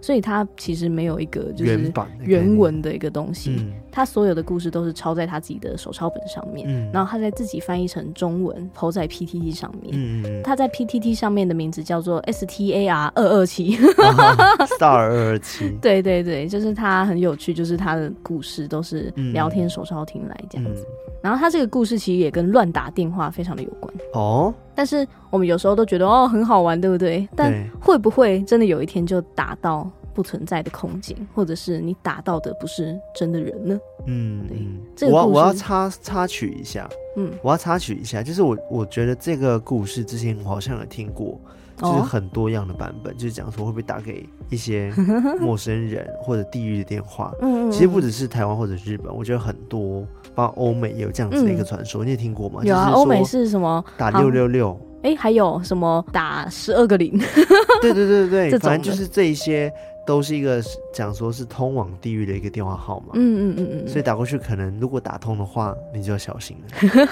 [0.00, 3.66] 所以它其实没有一个就是原文的一个东西，
[3.98, 9.92] 他所有的故事都是抄在他自己的手抄本上面，嗯，然后他再自己翻译成中文，po 在 PTT 上面。
[9.92, 15.70] 嗯，他在 PTT 上面的名字叫做 S T A R 二二七，Star 二二七。
[15.82, 20.86] 对对对，就是他很有趣，就是他的故事都是聊天手抄听来这样子。
[20.86, 24.54] 嗯、然后他这个故事其实也跟乱打电话非常的有关哦。
[24.76, 27.28] 但是我们有时候都觉得哦很好玩，对不对？
[27.34, 29.90] 但会不会真的有一天就打到？
[30.18, 33.78] 不存在的空间，或者是你打到的不是真的人呢？
[34.04, 34.58] 嗯，对，
[34.96, 41.40] 这个、我我要插插曲一下，嗯，我要插曲一下，就是我我觉得这个故事之前我好像有听过，
[41.76, 44.92] 就是很多样的版本，哦、就是讲说会不会打给一些
[45.38, 47.32] 陌生人或者地狱的电话。
[47.40, 50.04] 嗯，其实不只是台湾或者日本，我觉得很多，
[50.34, 52.60] 包括欧美也有这样子的一个传说，嗯、你也听过吗？
[52.64, 54.76] 有啊，欧美是什么打六六六？
[55.04, 57.16] 哎，还有什么打十二个零？
[57.80, 59.72] 对对对对，反正就是这一些。
[60.08, 60.58] 都是一个
[60.90, 67.06] 讲说是通往地狱的一个电话号码，嗯嗯嗯嗯，所以打过去可能如果打通的话，你就要小心了。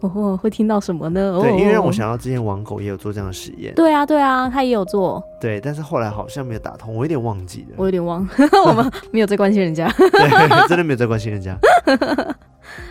[0.06, 1.40] 哦，会听到什么呢？
[1.40, 3.74] 对，因为让我想到之前网狗也有做这样的实验。
[3.74, 5.24] 对啊，对啊，他也有做。
[5.40, 7.76] 对，但是后来好像没有打通，我有点忘记了。
[7.78, 8.28] 我有点忘，
[8.66, 9.90] 我们没有在关心人家。
[9.96, 11.58] 对，真的没有在关心人家。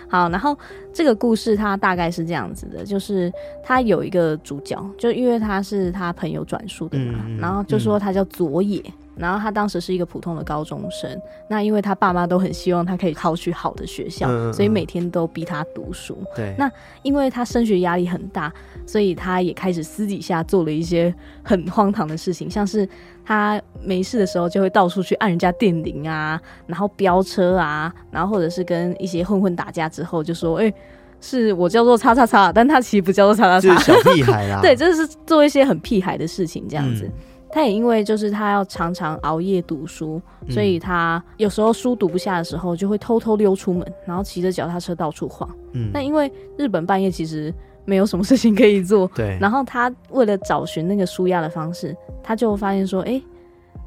[0.10, 0.58] 好，然后
[0.92, 3.32] 这个故事它大概是这样子的，就是
[3.64, 8.82] 他有一个主角，就因为他是他朋友转述的嘛，嗯、然后就说他叫佐野。
[8.86, 16.18] 嗯然后他当时是一个普通的高中生，那因为他爸妈都很希望他可以考取好的学校，嗯嗯，所以每天都逼他读书。
[16.36, 16.72] 对，那
[17.04, 18.52] 因为他升学压力很大，
[18.86, 22.88] 所以他也开始私底下做了一些很荒唐的事情，像是
[23.26, 30.74] 他没事的时候就会到处去按人家电铃啊，然后飙车啊，然后或者是跟一些混混打架之后就说：“哎，
[31.20, 37.04] 是我叫做叉叉叉，但他其实不叫做叉叉叉，就是小屁孩啦。”对，就是做一些很屁孩的事情这样子。
[37.06, 37.12] 嗯
[37.52, 45.50] 他也因为就是他要常常熬夜读书，所以他有时候书读不下的时候，就会偷偷溜出门，然后骑着脚踏车到处晃。
[45.74, 47.54] 嗯，那因为日本半夜其实
[47.86, 49.38] 没有什么事情可以做，对。
[49.42, 53.24] 然后他为了找寻那个舒压的方式，他就发现说，哎、欸，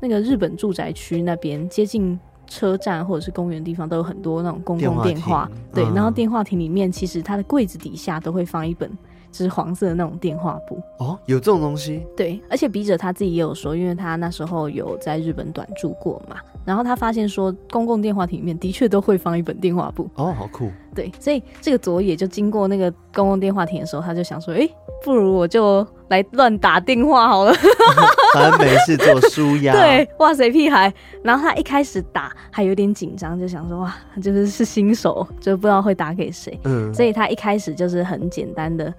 [0.00, 5.84] 那个日本住宅区那边接近车站或者是公园的地方都有很多那种公共电话，电话对。
[5.94, 8.90] 然后电话亭里面其实他的柜子底下都会放一本。
[9.32, 12.06] 就是黄色的那种电话簿哦，有这种东西。
[12.16, 20.08] 对，而且笔者他自己也有说，因为他那时候有在日本短住过嘛，然后他发现说，公共电话亭里面的确都会放一本电话簿。
[20.14, 20.70] 哦，好酷。
[20.94, 27.52] 对，所以这个佐野就经过那个公共电话亭的时候，他就想说，哎、欸，不如我就来乱打电话好了，
[28.34, 29.72] 反正没事做舒压。
[29.72, 30.92] 对，哇塞，屁孩。
[31.24, 36.60] 然后他一开始打还有点紧张，就想说，哇，就是是新手，就不知道会打给谁。
[36.64, 38.92] 嗯，所以他一开始就是很简单的。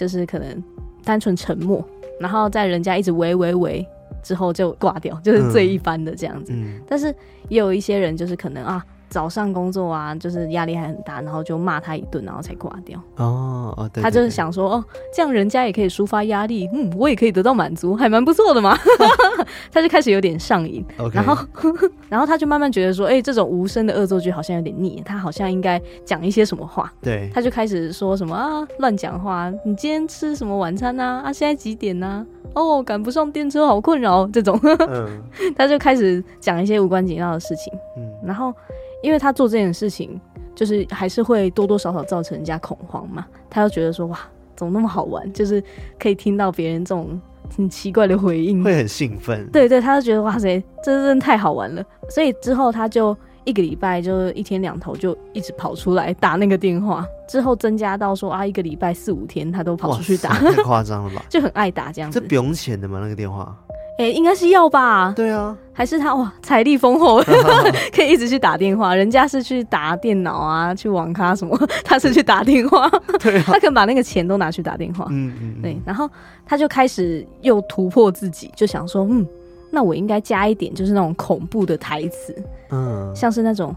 [0.00, 0.64] 就是可能
[1.04, 1.86] 单纯沉默，
[2.18, 3.86] 然后在人家一直喂喂喂
[4.22, 6.54] 之后就挂掉，就是最一般的这样子。
[6.54, 7.14] 嗯嗯、但是
[7.50, 8.82] 也有一些人就是可能啊。
[9.10, 12.98] 早上工作啊，就是压力还很大，然后就骂他一顿，然后才挂掉。
[13.16, 18.78] 哦哦，对，他就是想说，哦，这样人家也可以抒发压力，嗯，我也可以得到满足，还蛮不错的嘛。
[19.72, 21.14] 他就开始有点上瘾，Okay.
[21.14, 21.36] 然后
[22.08, 26.92] 然后他就慢慢觉得说，哎、欸，这种无声的恶作剧好像有点腻，他好像应该讲一些什么话。
[27.02, 31.22] 对，他就开始说什么啊，乱讲话，你今天吃什么晚餐啊？
[31.24, 32.24] 啊，现在几点呢？
[32.54, 34.26] 哦，赶不上电车，好困扰。
[34.28, 35.22] 这种，嗯、
[35.56, 37.72] 他就开始讲一些无关紧要的事情。
[37.96, 38.54] 嗯，然后。
[39.02, 40.20] 因为他做这件事情，
[40.54, 43.26] 就是还是会多多少少造成人家恐慌嘛。
[43.48, 44.18] 他就觉得说，哇，
[44.56, 45.32] 怎么那么好玩？
[45.32, 45.62] 就是
[45.98, 47.20] 可以听到别人这种
[47.56, 49.48] 很奇怪的回应，会很兴奋。
[49.50, 51.82] 对对，他就觉得哇塞，这真的太好玩了。
[52.08, 57.06] 所以之后他就一个礼拜就一天两头就一直跑出来打那个电话。
[57.28, 61.24] 之后增加到说啊，一个礼拜四五天他都跑出去打，太夸张了吧？
[61.30, 62.18] 就很爱打这样子。
[62.20, 62.98] 这不用钱的吗？
[63.00, 63.56] 那个电话？
[64.00, 65.12] 哎、欸，应该是要吧？
[65.14, 67.22] 对啊，还是他哇，财力丰厚，
[67.92, 68.94] 可以一直去打电话。
[68.94, 72.88] 人家是去打电脑啊，去网咖什么， 他是去打电话。
[73.18, 75.06] 对、啊，他可能把那个钱都拿去打电话。
[75.10, 75.78] 嗯嗯，嗯，对。
[75.84, 76.08] 然后
[76.46, 79.26] 他就开始又突破自己，就想说，嗯，
[79.70, 82.34] 那我应该加一点，就是那种恐怖的台词，
[82.70, 83.76] 嗯，像是那种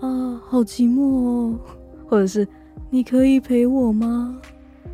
[0.00, 1.54] 啊，好寂寞哦，
[2.08, 2.46] 或者是
[2.90, 4.36] 你可以陪我吗？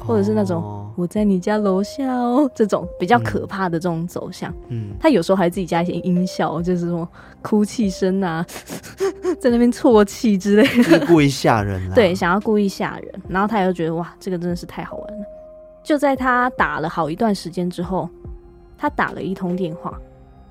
[0.00, 7.08] 或者是那种我在你家楼下哦，这种比较可怕的这种走向，嗯，他有时候还自己加一些音效，就是什么
[7.42, 8.44] 哭泣声啊，
[9.38, 11.94] 在那边啜泣之类的，故意吓人啦。
[11.94, 15.24] 对，想要故意吓人，然后他又觉得哇，这个真的是太好玩了。
[15.82, 18.08] 就在他打了好一段时间之后，
[18.76, 19.98] 他打了一通电话，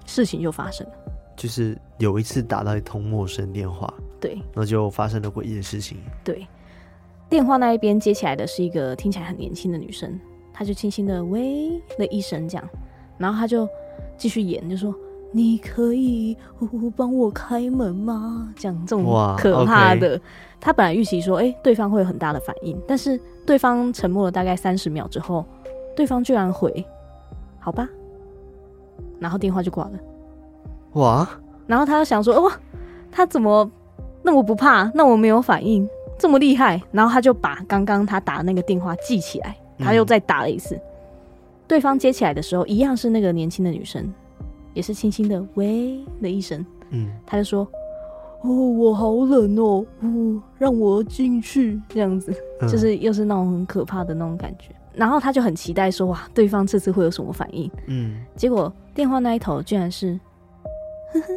[0.06, 0.94] 事情就发生了，
[1.36, 6.48] 就是有一次打到一通陌生电话，对，然后就发生了诡异的事情，对。
[7.30, 10.20] 电话那一边接起来的是一个听起来很年轻的女生，
[10.52, 12.70] 她就轻轻的喂了一声，这样，
[13.18, 13.68] 然后她就
[14.18, 14.94] 继续演，就说
[15.32, 16.36] ：“你可以
[16.96, 19.06] 帮我开门吗？”讲这种
[19.38, 20.18] 可怕的。
[20.18, 20.22] Okay、
[20.60, 25.46] 他本来预期说：“哎、欸，对方会有很大的反应。”但是对方沉默了大概三十秒之后，
[25.96, 26.86] 对方居然回
[27.60, 27.88] ：“好吧。”
[29.20, 29.92] 然后电话就挂了。
[30.94, 31.30] 哇！
[31.68, 32.52] 然后她就想说：“哦，
[33.12, 33.70] 他怎么
[34.24, 34.92] 那么不怕？
[34.96, 35.88] 那我没有反应，
[36.20, 40.76] 这么厉害？”然后他就把刚刚他打的那个电话记起来，他又再打了一次。
[40.76, 40.82] 嗯、
[41.68, 44.14] 对方接起来的时候，一样是那个年轻的女生，
[44.74, 46.64] 也是轻轻的“喂”的一声。
[46.90, 47.68] 嗯，他就说
[48.44, 52.32] ：“哦，我好冷哦，哦，让我进去。”这样子，
[52.70, 54.76] 就是又是那种很可怕的那种感觉。
[54.94, 60.20] 然后他就很期待说：“哇，对方这次会有什么反应？”嗯，结果电话那一头居然是。
[61.12, 61.28] 呵呵，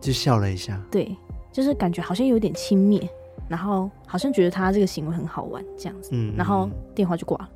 [0.00, 1.14] 就笑了一下，对，
[1.52, 3.06] 就是感觉好像有点轻蔑，
[3.50, 7.48] 然后好像觉得他这个行为很好玩这样子，嗯，然后电话就挂了，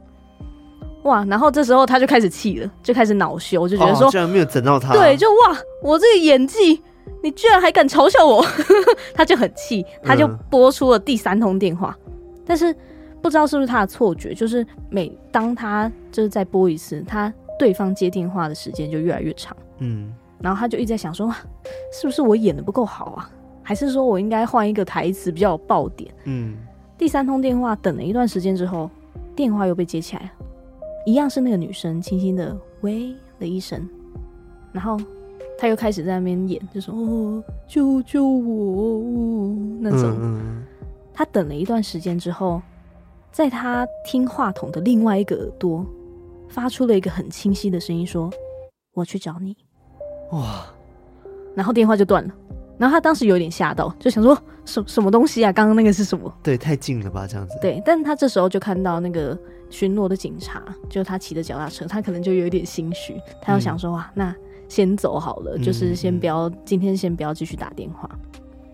[1.04, 6.83] 哇，然后这时候他就开始气了，就开始恼羞，就觉得说，哦、居然没有整到他，对，就哇，我这个演技，
[7.22, 8.44] 你居然还敢嘲笑我，
[9.14, 12.12] 他就很气，他就拨出了第三通电话，嗯、
[12.44, 12.74] 但是
[13.22, 20.12] 不知道是不是他的错觉，就是每当他就是再拨一次，他对方接电话的时间就越来越长，嗯。
[20.40, 21.33] 然后他就一直在想说，
[21.90, 23.30] 是不是我演的不够好啊？
[23.64, 26.14] 还是说我应该换一个台词比较有爆点？
[26.24, 26.55] 嗯。
[26.96, 28.88] 第三通电话等了一段时间之后，
[29.35, 30.31] 电话又被接起来了，
[31.05, 33.88] 一样是那个女生轻轻的喂了一声，
[34.70, 34.96] 然后
[35.59, 39.03] 他又开始在那边演，就说：“哦，救救我！”
[39.83, 40.16] 那种。
[40.20, 40.62] 嗯。
[41.12, 42.61] 他等了一段时间之后，
[43.33, 45.85] 在他听话筒的另外一个耳朵，
[46.48, 48.31] 发出了一个很清晰的声音，说
[48.94, 49.57] ：“我去找你。”
[50.31, 50.64] 哇，
[51.55, 52.35] 然后电话就断了，
[52.79, 55.53] 然后他当时有点吓到，就想说什什么东西啊？
[55.53, 56.33] 刚刚那个是什么？
[56.43, 57.57] 对，太近了吧，这样子。
[57.61, 59.39] 对，但他这时候就看到那个
[59.71, 64.35] 巡逻的警察，就他骑着脚踏车，他可能就有点心虚，他要想说哇，那
[64.69, 68.09] 先走好了，就是先不要，今天先不要继续打电话。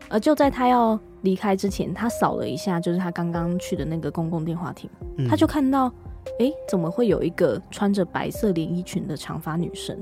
[0.09, 4.91] 而就在他要离开之前，他扫了一下，就是他刚刚去的那个公共电话亭，
[5.29, 5.93] 他就看到，
[6.41, 9.97] 哎，怎么会有一个穿着白色连衣裙的长发女生？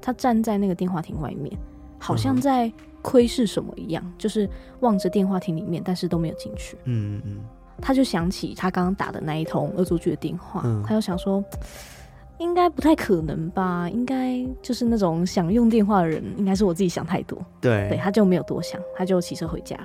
[0.00, 1.56] 她站在那个电话亭外面，
[1.98, 2.72] 好像在
[3.04, 4.48] 窥视什么一样，嗯、就是
[4.80, 6.78] 望着电话亭里面，但是都没有进去。
[6.84, 7.40] 嗯嗯，
[7.82, 11.44] 他就想起他刚刚打的那一通恶作剧的电话，嗯、他就想说，
[12.38, 13.90] 应该不太可能吧？
[13.90, 17.38] 应该就是那种想用电话的人，应该是我自己想太多。
[17.60, 19.78] 对，对，他就没有多想，他就骑车回家。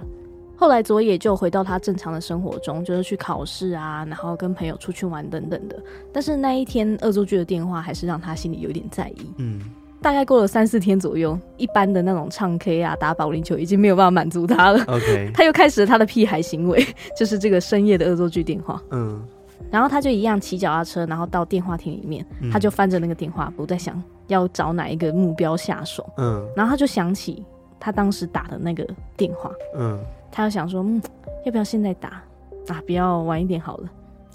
[0.55, 5.77] 后来佐野就回到他正常的生活中，就是去考试啊，然后跟朋友出去玩等等的。
[6.13, 9.33] 但是那一天恶作剧的电话还是让他心里有点在意。
[9.37, 9.61] 嗯。
[10.01, 14.83] 大概过了三四天左右，一般的那种唱 K 啊、打保龄球已经没有办法满足他了。
[14.87, 16.85] OK， 他又开始了他的屁孩行为，
[17.17, 18.81] 就是这个深夜的恶作剧电话。
[18.91, 19.21] 嗯，
[19.69, 26.09] 然后他就一样骑脚踏车，然后到电话亭里面，他就翻着那个电话簿，在想要找哪一个目标下手。
[26.17, 27.43] 嗯，然后他就想起
[27.79, 29.51] 他当时打的那个电话。
[29.75, 29.99] 嗯，
[30.31, 31.01] 他就想说，嗯，
[31.45, 32.23] 要不要现在打
[32.69, 32.81] 啊？
[32.85, 33.89] 不要晚一点好了。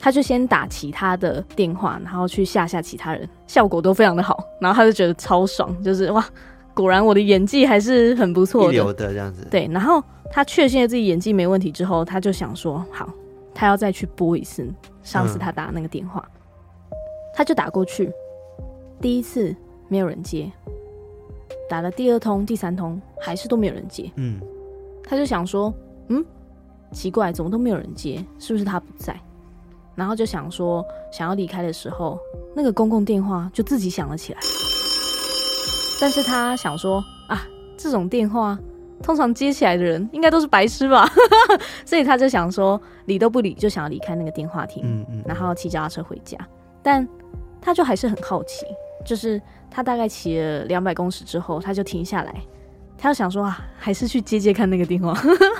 [0.04, 6.22] 他就先打其他的电话，然后去吓吓其他人，效果都非常的好，然后他就觉得超爽，就是哇，
[6.74, 9.48] 果然我的演技还是很不错的，有的这样子。
[9.50, 13.10] 对，然后他确信了自己演技没问题之后，他就想说，好，
[13.54, 14.70] 他要再去拨一次
[15.02, 16.22] 上次他打那个电话，
[16.90, 16.92] 嗯、
[17.34, 18.12] 他就打过去，
[19.00, 19.56] 第一次
[19.88, 20.52] 没有人接，
[21.66, 24.12] 打了第二通、第三通，还是都没有人接。
[24.16, 24.38] 嗯，
[25.02, 25.72] 他就想说，
[26.08, 26.22] 嗯，
[26.92, 29.18] 奇怪，怎么都没有人接，是不是他不在？
[29.94, 32.18] 然后就想说，想要离开的时候，
[32.54, 34.40] 那个公共电话就自己响了起来。
[36.00, 38.58] 但是他想说啊，这种电话
[39.02, 41.08] 通常接起来的人应该都是白痴吧，
[41.86, 46.36] 所以他就想说理都不理，就想要离开那个电话亭，嗯嗯，然后骑脚踏车回家。
[46.82, 47.06] 但
[47.60, 48.66] 他就还是很好奇，
[49.06, 52.34] 就是他大概骑了两百公尺之后，他就停下来，
[52.98, 55.14] 他就想说啊，还是去接接看那个电话。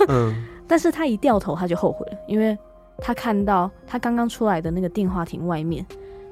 [0.09, 0.35] 嗯，
[0.67, 2.59] 但是他一掉头，他就后悔了，因为。
[2.99, 5.85] 他看到他刚刚出来的那个电话亭外面，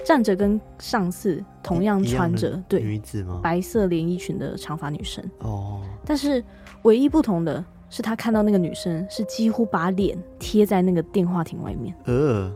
[0.05, 3.40] 站着跟上次同样穿着对女子吗？
[3.42, 5.83] 白色连衣裙的长发女生哦。
[6.05, 6.42] 但是
[6.83, 12.51] 唯一不同的是，他看到那个女生是几乎把脸贴在那个电话亭外面，呃，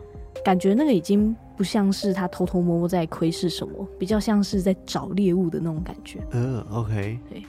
[0.45, 6.21] 感觉那个已经不像是他偷偷摸摸在窥视什么，比较像是在找猎物的那种感觉。
[6.31, 7.43] 呃，OK，对，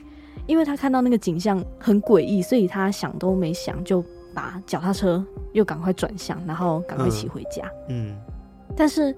[0.47, 4.03] 因为他看到那个景象很诡异，所以他想都没想就。
[4.37, 7.67] 把脚踏车又赶快转向，然后赶快骑回家。
[7.89, 8.15] 嗯，嗯，
[8.75, 9.11] 但是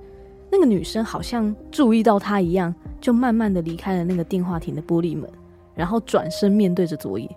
[0.49, 5.29] 那个女生好像注意到他一样，就慢慢的离开了那个电话亭的玻璃门，
[5.75, 7.29] 然后转身面对着佐野。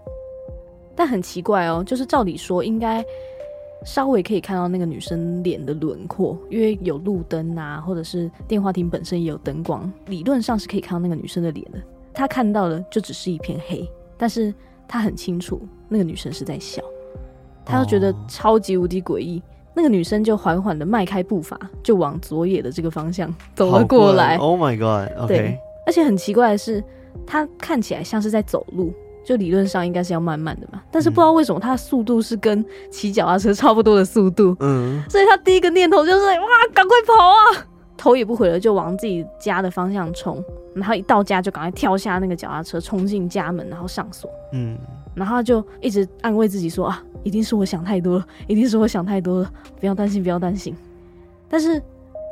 [0.95, 3.05] 但很奇怪哦，就是照理说应该
[3.85, 11.80] 稍微可以看到那个女生脸的轮廓，因为有路灯啊，或者是电话亭本身也有灯光，理论上是可以看到那个女生的脸的。
[12.14, 14.55] 他看到的就只是一片黑，但是
[14.87, 16.80] 他很清楚那个女生是在笑，
[17.65, 19.35] 他就觉得超级无敌诡异。
[19.37, 19.43] Oh.
[19.75, 24.37] 那个女生就缓缓的迈开步伐，就往佐野的这个方向走了过来。
[24.37, 25.27] Oh my god！Okay.
[25.27, 26.85] 对，而且很奇怪的是，
[27.27, 28.93] 她看起来像是在走路，
[29.25, 30.83] 就理论上应该是要慢慢的嘛。
[30.91, 34.55] 但是不知道为什么她的速度是跟骑脚踏车差不多的速度。
[34.61, 37.67] 嗯，所以她第一个念头就是哇，赶快跑啊！
[37.97, 40.45] 头也不回的就往自己家的方向冲，
[40.75, 44.31] 然后一到家就赶快跳下那个脚踏车，冲进家门，然后上锁。
[44.53, 44.77] 嗯。
[45.15, 50.75] 然后他就一直安慰自己说：“啊，一定是我想太多了，一定是我想太多了，不要担心，不要担心。”
[51.49, 51.81] 但是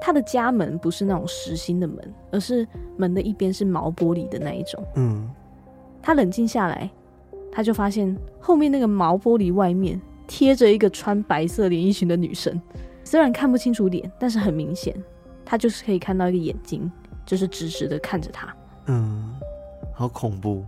[0.01, 2.67] 他的家门不是那种实心的门，而是
[2.97, 4.83] 门的一边是毛玻璃的那一种。
[4.97, 5.29] 嗯，
[6.01, 6.91] 他冷静下来，
[7.53, 12.59] 他就发现后面那个毛玻璃外面贴着一个穿白色连衣裙的女生，
[13.05, 14.95] 虽然看不清楚脸，但是很明显，
[15.45, 16.91] 他就是可以看到一个眼睛，
[17.27, 18.57] 就是直直的看着他。
[18.87, 19.35] 嗯，
[19.93, 20.65] 好恐怖。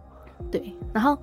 [0.50, 1.18] 对，然后。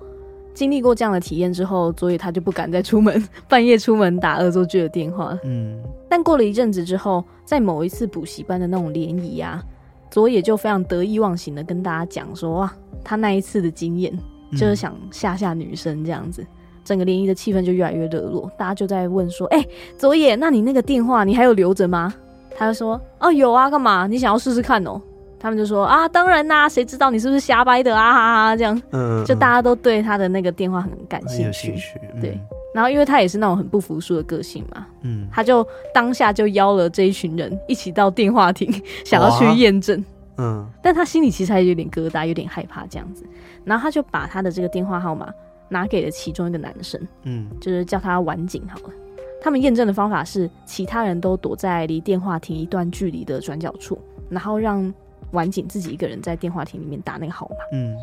[0.52, 5.38] 经历过这样的体验之后，佐野他就不敢再出门， 半夜出门打恶作剧的电话。
[5.44, 9.62] 嗯，但过了一阵子之后，在某一次补习班的那种联谊啊，
[10.10, 12.72] 佐野就非常得意忘形的跟大家讲说：“哇，
[13.04, 14.12] 他那一次的经验
[14.52, 16.42] 就是想吓吓女生这样子。
[16.42, 16.46] 嗯”
[16.82, 22.12] 整个联谊的气氛就越来越热络，大家就在问说：“哎、欸，佐野，那你那个电话你还有留着吗？”
[22.56, 24.06] 他就说：“哦，有啊，干嘛？
[24.06, 25.00] 你想要试试看哦？”
[25.40, 28.12] 他们就说啊，当然啦，谁知道你是不是瞎掰的啊？
[28.12, 28.18] 哈
[28.48, 31.80] 哈，这样，嗯，就大家都对他的那个电话很感兴趣，
[32.14, 32.38] 嗯、对。
[32.74, 38.70] 然后因为他也是那种很不服输的个性嘛，嗯，他就当下就邀了这一群人一起到电话亭，
[39.04, 40.04] 想要去验证，
[40.36, 40.64] 嗯。
[40.82, 43.24] 但他心里其实还有点疙瘩，有点害怕这样子。
[43.64, 45.28] 然后他就把他的这个电话号码
[45.70, 48.94] 拿给了其中一个男生，嗯，就是叫他晚景好了。
[49.40, 54.92] 他们验证的方法是，其他人都躲在离电话亭一段距离的转角处，然后让。
[55.32, 57.96] 晚景自己一个人在电话亭里面打那个号码，嗯，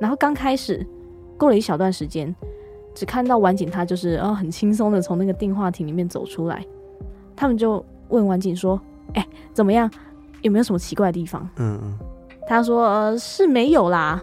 [0.00, 0.86] 然后刚开始
[1.36, 2.34] 过了一小段时间，
[2.94, 6.64] 只看到晚景他就是哦很轻松的从那个电话亭里面走出来，
[7.34, 8.80] 他们就问晚景说
[9.14, 9.90] ：“哎、欸，怎么样？
[10.42, 11.98] 有没有什么奇怪的地方？”嗯嗯，
[12.46, 14.22] 他说：“呃，是没有啦，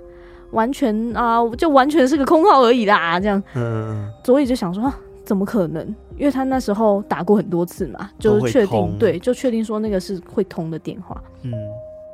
[0.52, 4.92] 完全啊、呃，就完全是个空号而已啦。”这样，嗯嗯，佐野就想说
[5.26, 5.86] ：“怎么可能？
[6.18, 11.52] 因为他那时候打过很多次嘛，就确定对，就确定说那个是会通的电话，嗯。”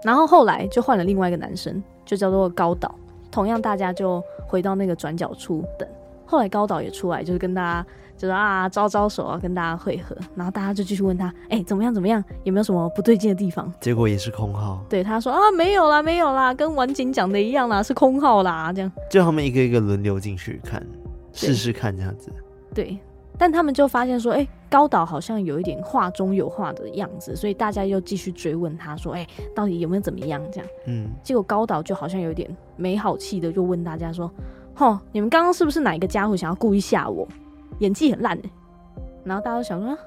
[0.04, 2.94] 然后后来就换了另外一个男生，就叫做高岛。
[3.32, 5.88] 同样，大家就回到那个转角处等。
[6.26, 7.86] 后来高岛也出来，就是跟大家
[8.18, 10.16] 就是啊招招手啊，跟大家会合。
[10.36, 11.94] 然后大家就继续问他，哎、欸，怎么样？
[11.94, 12.24] 怎么样？
[12.44, 13.72] 有没有什么不对劲的地方？
[13.82, 14.84] 结果也是空号。
[14.90, 18.92] 对，他说啊，没有啦，没有啦，跟晚景讲的一样啦，是空号啦，这样。
[19.10, 20.84] 就他们一个一个轮流进去看，
[21.34, 22.32] 试试看这样子。
[22.74, 22.98] 对。
[23.40, 30.42] 但他们就发现说，哎、欸，高岛好像有一点话中有话的样子，所以大家又继续追问他说，哎、欸，到底有没有怎么样？
[30.52, 34.30] 这样，嗯，结果高岛就好像有点没好气的，就问大家说，
[34.76, 37.26] 吼，你们刚刚是不是哪一个家伙想要故意吓我？
[37.80, 38.50] 演技很烂哎。
[39.24, 39.98] 然后大家都想说，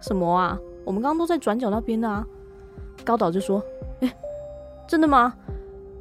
[0.00, 0.58] 什么啊？
[0.84, 2.26] 我们刚刚都在转角那边的啊。
[3.04, 3.62] 高岛就说，
[4.00, 4.16] 哎、欸，
[4.88, 5.32] 真的吗？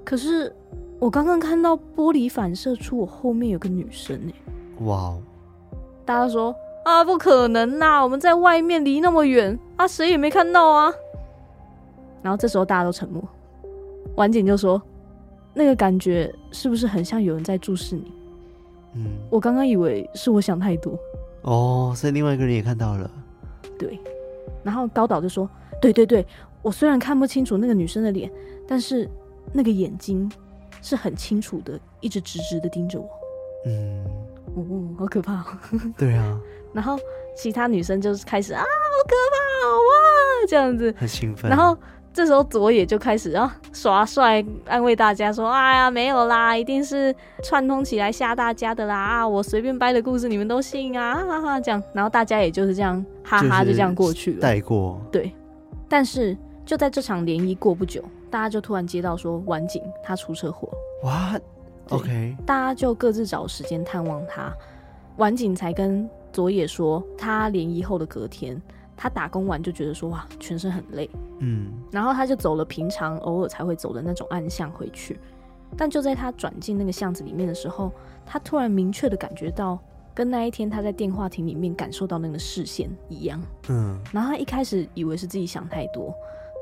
[0.03, 0.51] 可是
[0.97, 4.33] 我刚刚看到玻璃反射出我后面有个女生哎。
[4.83, 5.21] 哇哦！
[6.03, 6.55] 大家说。
[6.83, 8.03] 啊，不可能呐！
[8.03, 10.91] 我们在外面离那么远啊，谁也没看到啊。
[12.21, 13.23] 然后这时候大家都沉默。
[14.15, 14.81] 晚景就说
[15.53, 18.11] ：“那个感觉是不是很像有人在注视你？”
[18.95, 20.97] 嗯，我刚刚以为是我想太多。
[21.43, 23.09] 哦，所以另外一个人也看到了。
[23.77, 23.99] 对。
[24.63, 25.49] 然后高导就说
[25.81, 26.25] ：“对对对，
[26.61, 28.29] 我虽然看不清楚那个女生的脸，
[28.67, 29.09] 但是
[29.53, 30.29] 那个眼睛
[30.81, 33.07] 是很清楚的，一直直直的盯着我。”
[33.65, 34.05] 嗯。
[34.53, 34.63] 哦，
[34.99, 35.45] 好可怕！
[35.97, 36.39] 对啊。
[36.73, 36.97] 然后
[37.35, 38.65] 其他女生就是开始啊，好
[39.07, 41.49] 可怕哇，这样子很兴奋。
[41.49, 41.77] 然后
[42.13, 48.95] 这时候佐野就开始啊耍帅，安慰大家说：“哎呀，没有啦，一定是串通起来吓大家的啦！
[48.95, 55.01] 啊，我随便掰的故事你们都信啊！”哈哈，这样，然后大家也就是这样哈哈就这样过去了，带过。
[55.11, 55.33] 对。
[55.87, 60.69] 但是就在这场联谊过不久，大家就突然接到说晚景他出车祸。
[61.03, 62.35] What？OK。
[62.45, 64.53] 大家就各自找时间探望他，
[65.17, 66.09] 晚景才跟。
[66.31, 68.59] 佐野说，他联谊后的隔天，
[68.95, 71.09] 他打工完就觉得说哇，全身很累，
[71.39, 75.19] 嗯，然后他就走了平常偶尔才会走的那种暗巷回去。
[75.77, 77.91] 但就在他转进那个巷子里面的时候，
[78.25, 79.79] 他突然明确的感觉到，
[80.13, 83.97] 跟那一天他在电话亭里面感受到那个视线一样，嗯。
[84.11, 86.13] 然后他一开始以为是自己想太多，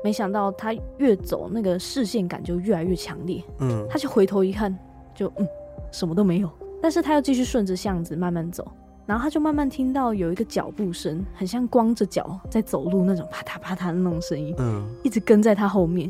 [0.04, 3.84] 没想到他越走那个视线感就越来越强烈，嗯。
[3.90, 4.76] 他就回头一看，
[5.14, 5.46] 就嗯，
[5.90, 6.48] 什么都没有。
[6.80, 8.66] 但是他又继续顺着巷子慢慢走。
[9.10, 16.08] 然后他就慢慢听到有一个脚步声，很像光着脚在走路那种啪嗒啪嗒的那种声音，嗯，一直跟在他后面，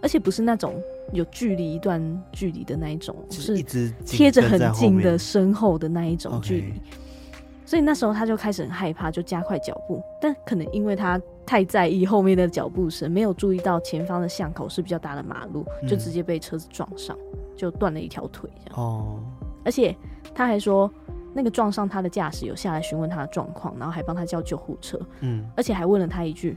[0.00, 0.72] 而且不是那种
[1.12, 2.00] 有距离一段
[2.32, 6.72] 距离的那一种，是一直贴着很近的身后的那一种距离。
[7.66, 10.02] 所以那时候他就开始很害怕，就加快脚步。
[10.18, 17.14] 但可能因为他太在意后面的脚步声，没有注意到前方的巷口是比较大的马路，就直接被车子撞上，
[17.54, 18.82] 就断了一条腿这样。
[18.82, 19.20] 哦。
[19.64, 19.94] 而且
[20.34, 20.90] 他还说，
[21.34, 24.98] 那个撞上他的驾驶有下来询问他的状况，然后还帮他叫救护车。
[25.20, 25.44] 嗯。
[25.56, 26.56] 而且还问了他一句：“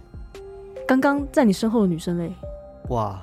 [0.88, 2.34] 刚刚在你身后的女生嘞？”
[2.90, 3.22] 哇。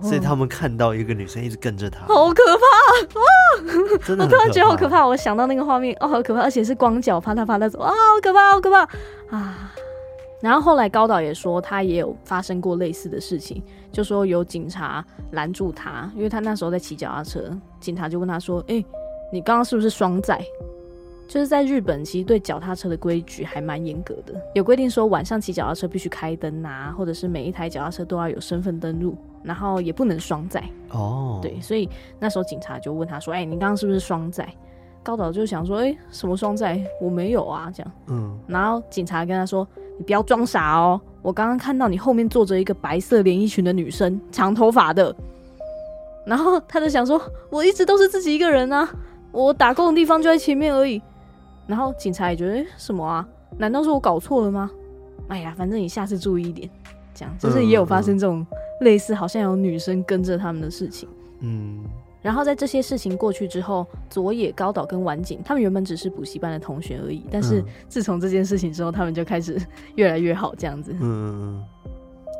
[0.00, 3.98] 所以他们看到一个女生一直跟着他，好可怕啊！
[4.02, 5.06] 真的，我突然觉得好可怕。
[5.06, 8.78] 我想到那个画面，哦，好可怕，而且是光脚啪嗒啪嗒走，啊，好可怕，好可怕
[9.36, 9.74] 啊！
[10.40, 13.62] 然后后来高导也说，他也有发生过类似的事情，
[13.92, 18.86] 就说有警察拦住他，因为他那时候在骑脚踏车，警察就问他说：“哎、欸，
[19.30, 20.42] 你刚刚是不是双载？”
[21.26, 30.62] 就是在日本，其实对脚踏车的规矩还蛮严格的，有规定说晚上骑脚踏车必须开灯啊，或者是每一台脚踏车都要有身份登录，然后也不能双载。
[30.90, 31.88] 哦，对，所以
[32.20, 34.46] 那时候警察就问他说：“哎、欸，你刚刚是不是双载？”
[35.02, 36.80] 高导就想说：“哎、欸，什么双载？
[37.00, 39.66] 我没有啊。”这样，嗯，然后警察跟他说
[39.98, 45.14] ：“你不要装傻哦，我刚刚看到你后面坐着一个白色连衣裙的女生，长头发的。”
[46.26, 47.20] 然后他就想说
[47.50, 48.88] ：“我一直都是自己一个人啊，
[49.32, 51.02] 我打工的地方就在前面而已。”
[51.66, 53.26] 然后警察也觉得，欸，什么啊？
[53.56, 54.70] 难道是我搞错了吗？
[55.28, 56.68] 哎呀，反正你下次注意一点。
[57.14, 58.44] 这样就是也有发生这种
[58.80, 61.08] 类似好像有女生跟着他们的事情。
[61.40, 61.84] 嗯。
[62.20, 69.56] 然后在这些事情过去之后，佐野、高岛跟晚景他们原本只是补习班的同学而已，但是自从这件事情之后，他们就开始
[69.94, 70.96] 越来越好这样子。
[71.00, 71.62] 嗯。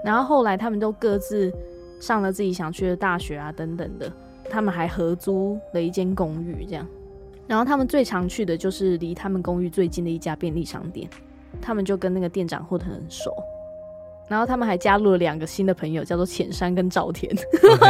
[0.05, 1.53] 然后后来他们都各自
[2.01, 4.11] 上了自己想去的大学啊，等等的。
[4.51, 6.87] 他们还合租了一间公寓，这样。
[7.47, 11.09] 然后他们最常去的就是离他们公寓最近的一家便利商店，
[11.61, 13.31] 他们就跟那个店长混得很熟。
[14.27, 17.31] 然后他们还加入了两个新的朋友，叫做浅山跟沼田.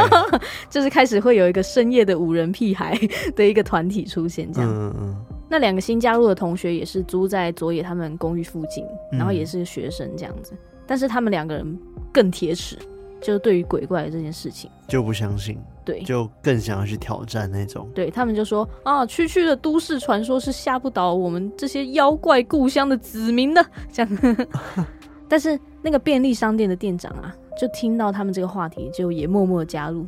[0.69, 2.99] 就是开始会有一个深夜的五人屁孩
[3.37, 4.53] 的一个团体出现。
[4.53, 5.17] 这样，嗯嗯。
[5.49, 10.55] 那两个新加入的同学也是租在佐野他们公寓附近，然后也是学生这样子。
[10.55, 11.79] 嗯、但是他们两个人
[12.13, 12.77] 更铁齿，
[13.25, 15.59] 就是对于鬼怪的这件事情就不相信。
[15.85, 17.89] 对，就更想要去挑战那种。
[17.95, 23.65] 对，他们就说啊，区区的都市传说是吓不倒我们这些妖怪故乡的子民的。
[23.93, 24.47] 这样，
[25.29, 30.07] 但是那个便利商店的店长啊，就听到他们这个话题，就也默默加入，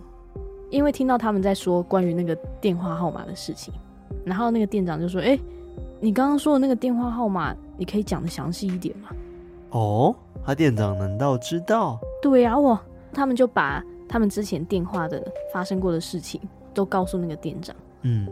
[0.71, 3.73] 因为听到他们在说关于那个电话号码的事情。
[4.25, 5.41] 然后那个店长就说：“哎、欸，
[6.01, 9.11] 你刚刚说的那个电话号码，你可以讲的详细一点吗？”
[9.71, 10.15] 哦，
[10.45, 11.99] 他店长难道知道？
[12.23, 12.81] 对呀、啊，我
[13.17, 13.83] 他们就把。
[14.09, 15.21] 他们之前电话的
[15.53, 16.41] 发生过的事情
[16.73, 18.25] 都告诉那个店长，嗯，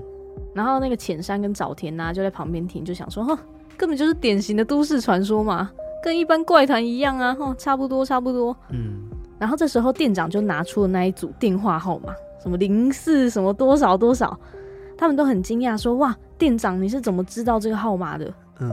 [0.55, 3.37] 然后那个浅山跟早田呐、啊、就在旁边听，就想说，哼，
[3.76, 5.68] 根本就是典型的都市传说嘛，
[6.01, 9.03] 跟一般怪谈一样啊，哈，差不多差不多，嗯。
[9.37, 14.39] 然后这时候店长就拿出了那一组电话号码，什么零四什么多少多少，
[14.97, 18.32] 他们都很惊讶，说，哇，店长你是怎么知道这个号码的？
[18.61, 18.70] 嗯。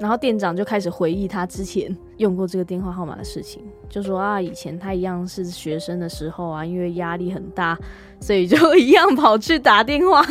[0.00, 7.78] 然后店长就开始回忆他之前用过这个电话号码的事情，就说啊，以前他一样是学生的时候啊，因为压力很大，
[8.18, 10.22] 所以就一样跑去打电话，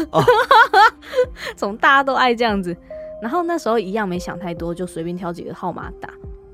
[1.55, 2.76] 总、哦、大家都爱这样子。
[3.22, 6.09] 然后那时候一样没想太多，就随便挑几个号码打。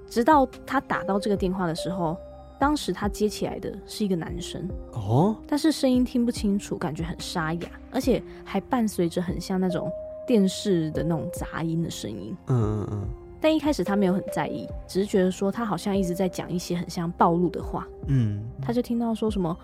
[0.09, 2.17] 直到他打到这个电话的时候，
[2.59, 9.89] 当时他接起来的是一个男生哦，但是声音听不清楚，感觉很沙哑，而且还伴随着很像那种。
[10.25, 13.07] 电视的那种杂音的声音，嗯嗯嗯，
[13.39, 19.55] 但一开始他没有很在意，只是觉得说他好像一直在讲一些很像暴露的话，嗯，他就听到说什么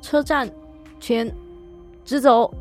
[0.00, 0.48] 车站
[0.98, 1.32] 前
[2.04, 2.52] 直走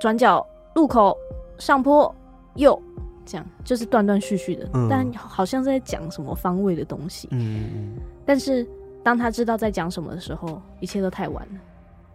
[0.00, 1.16] 转角路口
[1.58, 2.14] 上坡
[2.54, 2.80] 右，
[3.24, 8.66] 这样就是断断续续的，嗯，但好像在讲什么方位的东西，嗯嗯，但是
[9.02, 11.60] 当他知道在讲什么的时候，一切都太晚了，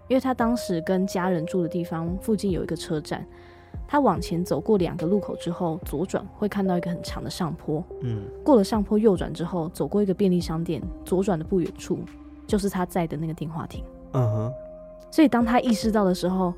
[0.08, 3.26] 因为他当时跟家人住的地方附近有一个车站。
[3.92, 7.84] 他往前走过两个路口之后，左转会看到一个很长的上坡。
[8.00, 12.00] 嗯，过了上坡右转之后，走过一个便利商店，左转的不远处
[12.48, 13.84] 就是他在的那个电话亭。
[14.14, 14.54] 嗯哼。
[15.12, 16.54] 所以当他意识到的时候，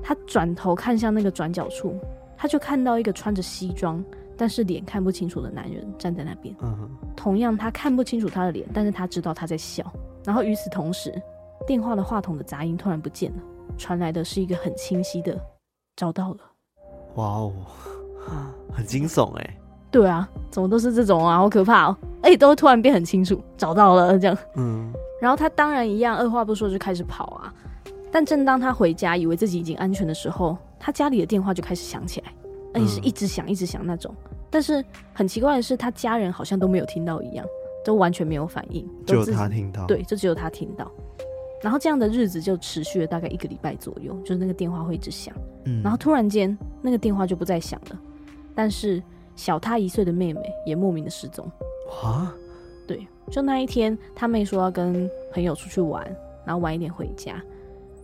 [0.00, 1.96] 他转头看向那个转角处，
[2.36, 4.04] 他就看到一个穿着西装
[4.36, 6.54] 但是脸看不清楚的男人站在那边。
[6.60, 6.90] 嗯哼。
[7.16, 9.84] 同样，他看不清楚他的脸，但是他知道他在笑。
[10.24, 11.12] 然后与此同时，
[11.66, 13.42] 电话的话筒的杂音突然不见了，
[13.76, 15.36] 传来的是一个很清晰的
[15.96, 16.38] “找到了”。
[17.18, 17.52] 哇哦，
[18.72, 19.58] 很惊悚哎！
[19.90, 21.96] 对啊，怎么都是这种啊，好可怕哦！
[22.22, 24.38] 哎，都突然变很清楚，找到了这样。
[24.54, 27.52] 嗯，然后他当然一样，二话不说就开始跑啊。
[28.12, 32.32] 但正当他回家，以为自己已经安全的时候，他家里的电话就开始响起来，
[32.72, 34.14] 而且是一直响一直响那种。
[34.48, 37.44] 但是很奇怪的是，他家人好像都没有听到一样，
[37.84, 39.84] 都完全没有反应，只有他听到。
[39.86, 40.88] 对，就只有他听到。
[41.60, 47.98] 然后这样的日子就持续了大概一个礼拜左右，就是那个电话会一直响，嗯，然后突然间那个电话就不再响了，
[48.54, 49.02] 但是
[49.34, 51.50] 小他一岁的妹妹也莫名的失踪。
[52.02, 52.34] 啊？
[52.86, 56.04] 对，就那一天，他妹说要跟朋友出去玩，
[56.44, 57.42] 然后晚一点回家，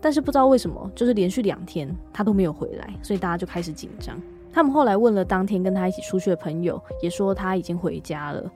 [0.01, 4.21] 但是不知道为什么，就是连续两天他都没有回来，所以大家就开始紧张。
[4.53, 8.53] 他们后来问了当天跟他一起出去的朋友，也说他已经回家了，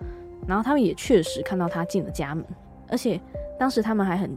[0.47, 2.45] 然后他们也确实看到他进了家门，
[2.89, 3.21] 而且
[3.59, 4.37] 当时他们还很。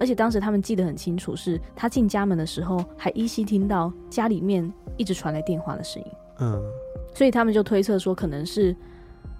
[0.00, 6.08] 而且当时他们记得很清楚，是他进家门的时候，还依稀听到家里面一直传来电话的声音。
[6.40, 6.62] 嗯，
[7.14, 8.74] 所以他们就推测说，可能是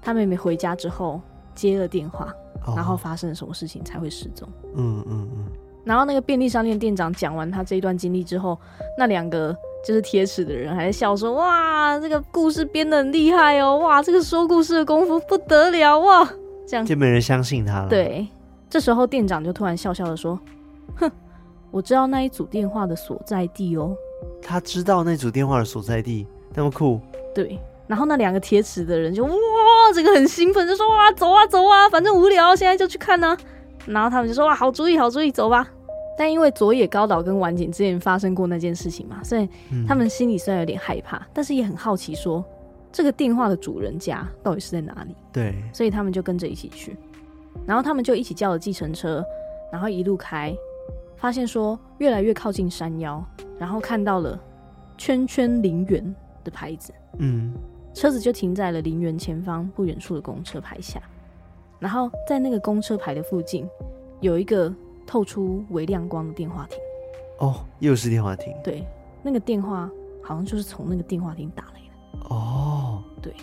[0.01, 1.21] 他妹妹回家之后
[1.55, 2.33] 接了电话，
[2.67, 4.49] 哦、然后发生了什么事情才会失踪。
[4.77, 5.45] 嗯嗯嗯。
[5.85, 8.59] 然后那个便利商店店长讲完他这一段经历之后，
[8.97, 9.55] 那两个
[9.87, 13.77] 就是贴齿的人还在笑说：“哇，这个故事编得很厉害哦！
[13.79, 16.27] 哇，这个说故事的功夫不得了哇！”
[16.67, 17.89] 这样就没人相信他了。
[17.91, 18.27] 对。
[18.75, 20.37] 这时候店长就突然笑笑的说
[20.99, 21.09] ：“哼，
[21.71, 23.97] 我知道那一组电话的所在地哦。”
[24.43, 27.01] 他知道那组电话的所在地，那么酷。
[27.33, 27.57] 对，
[27.87, 29.31] 然后那两个铁齿的人就哇，
[29.95, 33.37] 这个很兴奋，就说：“哇，走啊走啊，反正无聊，现在就去看呢。”
[33.87, 35.71] 然后他们就说：“哇，好主意，好主意，走吧。”
[36.19, 39.49] 但因为佐野高岛跟晚景之前发生过那件事情嘛，所以
[39.87, 42.45] 他们心里虽然有点害怕，嗯、但是也很好奇说，说
[42.91, 45.15] 这个电话的主人家到底是在哪里？
[45.33, 46.97] 对，所以他们就跟着一起去。
[47.67, 49.25] 然后他们就一起叫了计程车，
[49.73, 50.55] 然后一路开，
[51.17, 53.25] 发现说越来越靠近山腰，
[53.59, 54.39] 然后看到了
[54.99, 57.55] 圈圈陵园的牌子，嗯，
[57.95, 61.01] 车子就停在了陵园前方不远处的公车牌下，
[61.79, 63.67] 然后在那个公车牌的附近
[64.21, 64.73] 有一个
[65.07, 66.79] 透出微亮光的电话亭，
[67.39, 68.87] 哦，又是电话亭，对，
[69.23, 69.91] 那个电话
[70.23, 73.35] 好像就是从那个电话亭打来的，哦，对，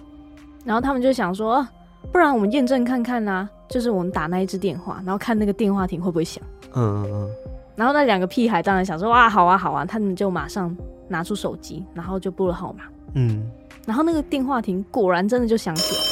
[0.64, 1.68] 然后他们就想说。
[2.12, 6.42] 不然我们验证看看啊，就是我们打那一只电话，然后看那个电话亭会不会响。
[6.74, 7.30] 嗯嗯嗯。
[7.76, 10.76] 然后那两个屁孩当然想说，哇，好啊好啊，他们就马上
[11.08, 12.84] 拿出手机，然后就拨了号码。
[13.16, 13.50] 嗯。
[13.86, 16.08] 然后那个电话亭果然真的就响起来了。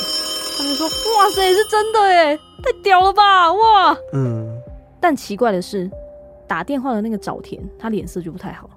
[0.57, 3.97] 他们说，哇塞，是真的耶，太屌了吧，哇。
[4.13, 4.57] 嗯。
[4.99, 5.89] 但奇怪的是，
[6.47, 8.69] 打电话的那个早田，他脸色就不太好。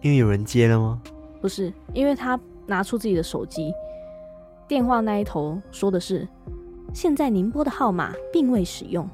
[0.00, 1.00] 因为有人接了吗？
[1.40, 3.72] 不是，因为他拿出自己的手机。
[4.66, 6.26] 电话那一头说的是
[6.94, 9.08] ：“现在您拨的号码并未使用。”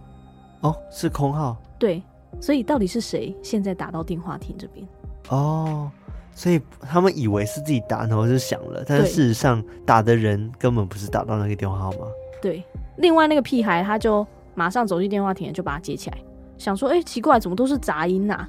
[0.63, 1.57] 哦，是空号。
[1.79, 2.03] 对，
[2.41, 4.87] 所以到底是谁现在打到电话亭这边？
[5.31, 5.91] 哦，
[6.35, 12.07] 所以他们以为是自己打，然后就响了，但是事实上打的人根本不是打到那个电话号码。
[12.43, 12.63] 对，
[12.97, 16.19] 另外那个屁孩他就马上走进电话亭，就把它接起来，
[16.59, 18.49] 想说：“哎、欸，奇怪，怎么都是杂音呐、啊？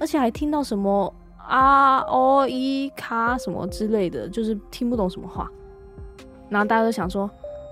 [0.00, 5.48] 而且还听到什么啊、哦、一、卡什么之类的，就是听不懂什么话。”
[6.54, 7.28] 然后大家都想说，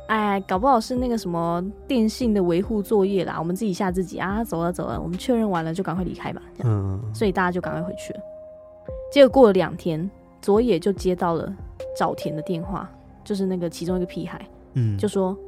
[0.09, 4.43] 哎，搞不好是那个什么电信的维护作业啦，我们自己吓自己啊！
[4.43, 6.43] 走了走了，我们确认完了就赶快离开吧。
[6.65, 8.21] 嗯，所以大家就赶快回去了。
[9.13, 10.11] 结果过了两天，
[10.41, 11.55] 佐野就接到了
[11.97, 12.91] 早田的电话，
[13.23, 15.39] 就是那个其中一个屁孩，嗯，就说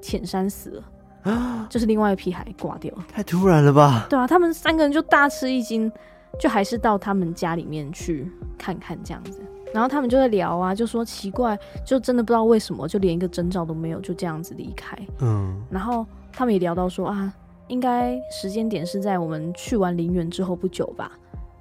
[0.00, 3.04] 浅山死了啊，就是另外一个屁孩挂掉了。
[3.12, 4.06] 太突然了吧？
[4.08, 5.90] 对啊，他们三个人就大吃一惊，
[6.38, 9.42] 就还是到他们家里面去看看这样子。
[9.74, 14.96] 然后他们就在聊啊，就说奇怪，就真的不知道为什么，就连一个征兆都没有，就这样子离开。
[15.20, 17.34] 嗯，然后他们也聊到说啊，
[17.66, 21.10] 应该时间点是在我们去完陵园之后不久吧。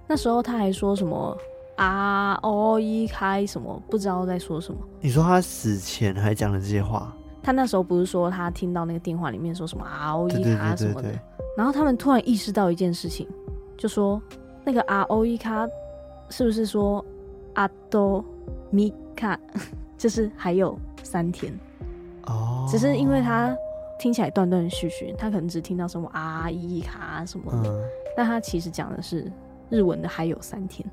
[0.08, 1.36] 那时候他还说什么
[1.76, 4.80] 啊哦一开什么，不知道在说什么。
[5.02, 7.12] 你说他死前还讲了这些话？
[7.42, 11.10] 他那时候不是说他听到那个电话里面说什么啊哦一卡什么的？
[11.58, 13.28] 然后他们突然意识到一件事情，
[13.76, 14.22] 就说
[14.64, 15.68] 那个啊哦一卡
[16.30, 17.04] 是不是说？
[17.54, 18.24] 阿多
[18.70, 19.40] 米卡，
[19.98, 21.54] 就是还有三天。
[22.28, 23.56] 哦，只是因为他
[24.00, 27.82] 听起来断断续续，他可能只听到什么阿伊卡什么的，嗯、
[28.16, 29.32] 但他其实讲的是
[29.70, 30.88] 日文的还有三天。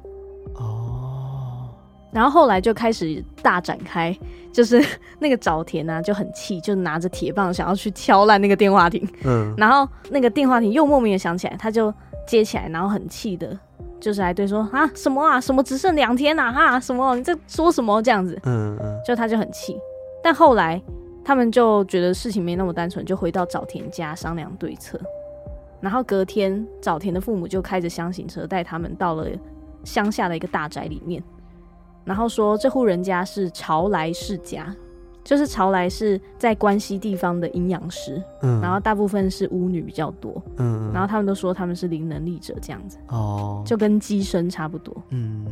[0.55, 1.69] 哦。
[2.13, 4.13] 然后后来就开始大展开，
[4.53, 4.85] 就是
[5.21, 11.95] 那个早田啊就很气，就拿着铁棒想要去敲烂那个电话亭，嗯，然后那个电话亭又莫名的响起来，他就
[12.27, 13.57] 接起来，然后很气的。
[14.01, 19.79] 就是来对说啊什么啊什么只剩两天呐哈什么你在说什么这样子嗯嗯，就他就很气，
[20.23, 20.81] 但后来
[21.25, 24.99] 他们就觉得事情没那么单纯，就回到早田家商量对策。
[25.81, 29.27] 然后隔天早田的父母就开着厢型车带他们到了
[29.85, 31.23] 乡下的一个大宅里面，
[32.05, 34.75] 然后说这户人家是朝来世家。
[35.23, 45.47] 就是潮来是在关西地方的阴阳师，嗯，然后大部分是巫女比较多，嗯，然后他们都说他们是灵能力者这样子，哦，就跟机身差不多，嗯，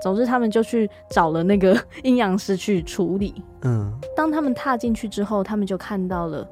[0.00, 6.48] 总之他们就去找了那个 阴阳师去处理，嗯，当他们踏进去之后，他们就看到了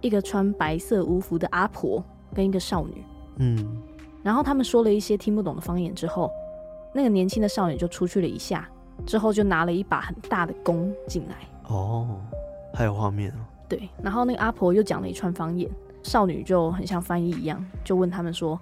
[0.00, 2.02] 一个穿白色巫服的阿婆
[2.32, 3.04] 跟一个少女，
[3.38, 3.76] 嗯，
[4.22, 6.30] 然后他们说了一些听不懂的方言之后，
[6.94, 8.68] 那个年轻的少女就出去了一下，
[9.04, 11.34] 之后就拿了一把很大的弓进来。
[11.68, 12.20] 哦，
[12.72, 13.44] 还有画面哦。
[13.68, 15.70] 对，然后那个阿婆又讲了一串方言，
[16.02, 18.58] 少女就很像翻译一样，就问他们说：“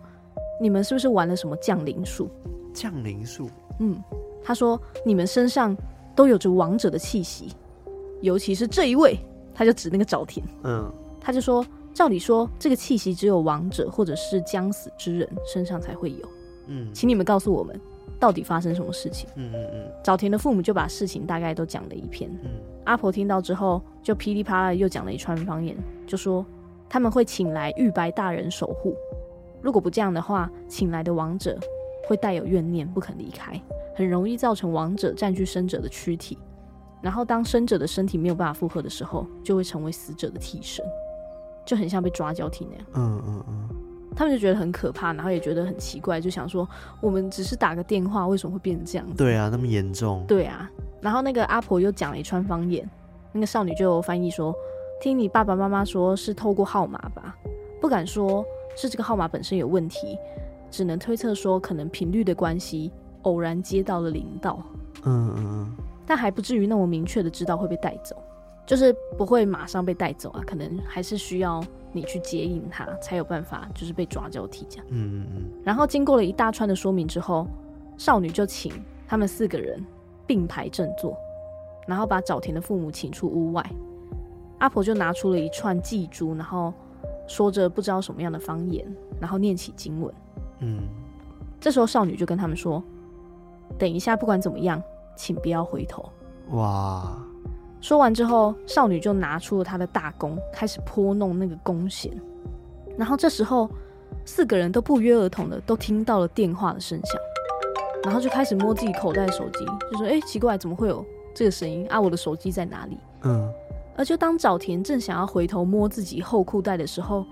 [0.61, 2.29] 你们是不是玩了什么降临术？”
[2.73, 3.51] 降临术。
[3.81, 4.03] 嗯，
[4.43, 5.77] 他说：“你们身上
[6.17, 7.53] 都有着王者的气息，
[8.23, 9.19] 尤其是这一位。”
[9.55, 10.45] 他就指那个沼田。
[10.65, 16.29] 嗯，他就说：“照理说，这个气息只有王者或者是将死之人身上才会有。
[16.67, 17.81] 嗯，请你们告诉我们，
[18.19, 19.93] 到底发生什么事情？”嗯嗯嗯。
[20.03, 22.31] 早田的父母就把事情大概都讲了一遍。
[22.43, 22.51] 嗯。
[22.85, 26.45] 阿婆听到之后，就噼里啪啦又讲了一串方言，就说
[26.89, 28.95] 他们会请来玉白大人守护。
[29.63, 31.59] 如果不这样的话，请来的王者
[32.07, 33.59] 会带有怨念，不肯离开，
[33.97, 36.37] 很容易造成王者占据生者的躯体。
[37.01, 40.85] 然后当生者的身体没有办法负荷的时候，就会成为死者的替身，
[41.65, 42.87] 就很像被抓交替那样。
[42.95, 43.69] 嗯嗯嗯。
[44.17, 46.69] 他们就觉得很可怕，然后也觉得很奇怪，就想说
[47.01, 49.15] 我们只是打个电话，为什么会变成这样子？
[49.17, 50.25] 对啊，那么严重。
[50.27, 50.71] 对啊。
[51.01, 52.89] 然后那个阿婆又讲了一串方言，
[53.33, 54.55] 那个少女就翻译说
[55.03, 57.37] ：“听你爸爸妈妈说是透过号码吧，
[57.81, 58.43] 不敢说
[58.75, 60.17] 是这个号码本身有问题，
[60.71, 62.91] 只能推测说可能频率的关系，
[63.23, 64.63] 偶然接到了灵道。
[65.03, 68.17] 嗯嗯嗯，但还不至于那么明确的知道会被带走，
[68.65, 71.63] 就是不会马上被带走啊，可能还是需要
[71.95, 74.87] 你去接应他，才有办法就是被抓交替这样。
[74.91, 75.43] 嗯嗯嗯。
[75.65, 77.47] 然后经过了一大串的说明之后，
[77.97, 78.71] 少女就请
[79.09, 79.83] 他们四个人。
[80.27, 81.15] 并排正坐，
[81.87, 83.63] 然后把早田的父母请出屋外。
[84.57, 86.73] 阿婆就拿出了一串祭珠，然后
[87.29, 88.91] 说着不知道什么样的方言，
[89.21, 90.15] 然后念起经文。
[90.61, 90.85] 嗯，
[91.61, 92.83] 这时候少女就跟他们说
[93.79, 94.83] ：“等一下，不管怎么样，
[95.15, 96.09] 请不要回头。”
[96.57, 97.23] 哇！
[97.85, 102.11] 说完之后，少女就拿出了她的大弓，开始拨弄那个弓弦。
[102.97, 103.69] 然后这时候，
[104.25, 107.21] 四个人都不约而同的都听到了电话的声响。
[108.03, 111.05] 然后就开始摸自己口袋的手机，就说：“哎，奇怪，怎么会有
[111.35, 112.01] 这个声音啊？
[112.01, 113.53] 我的手机在哪里？”嗯。
[113.99, 117.27] 而就当早田正想要回头摸自己后裤袋的时候，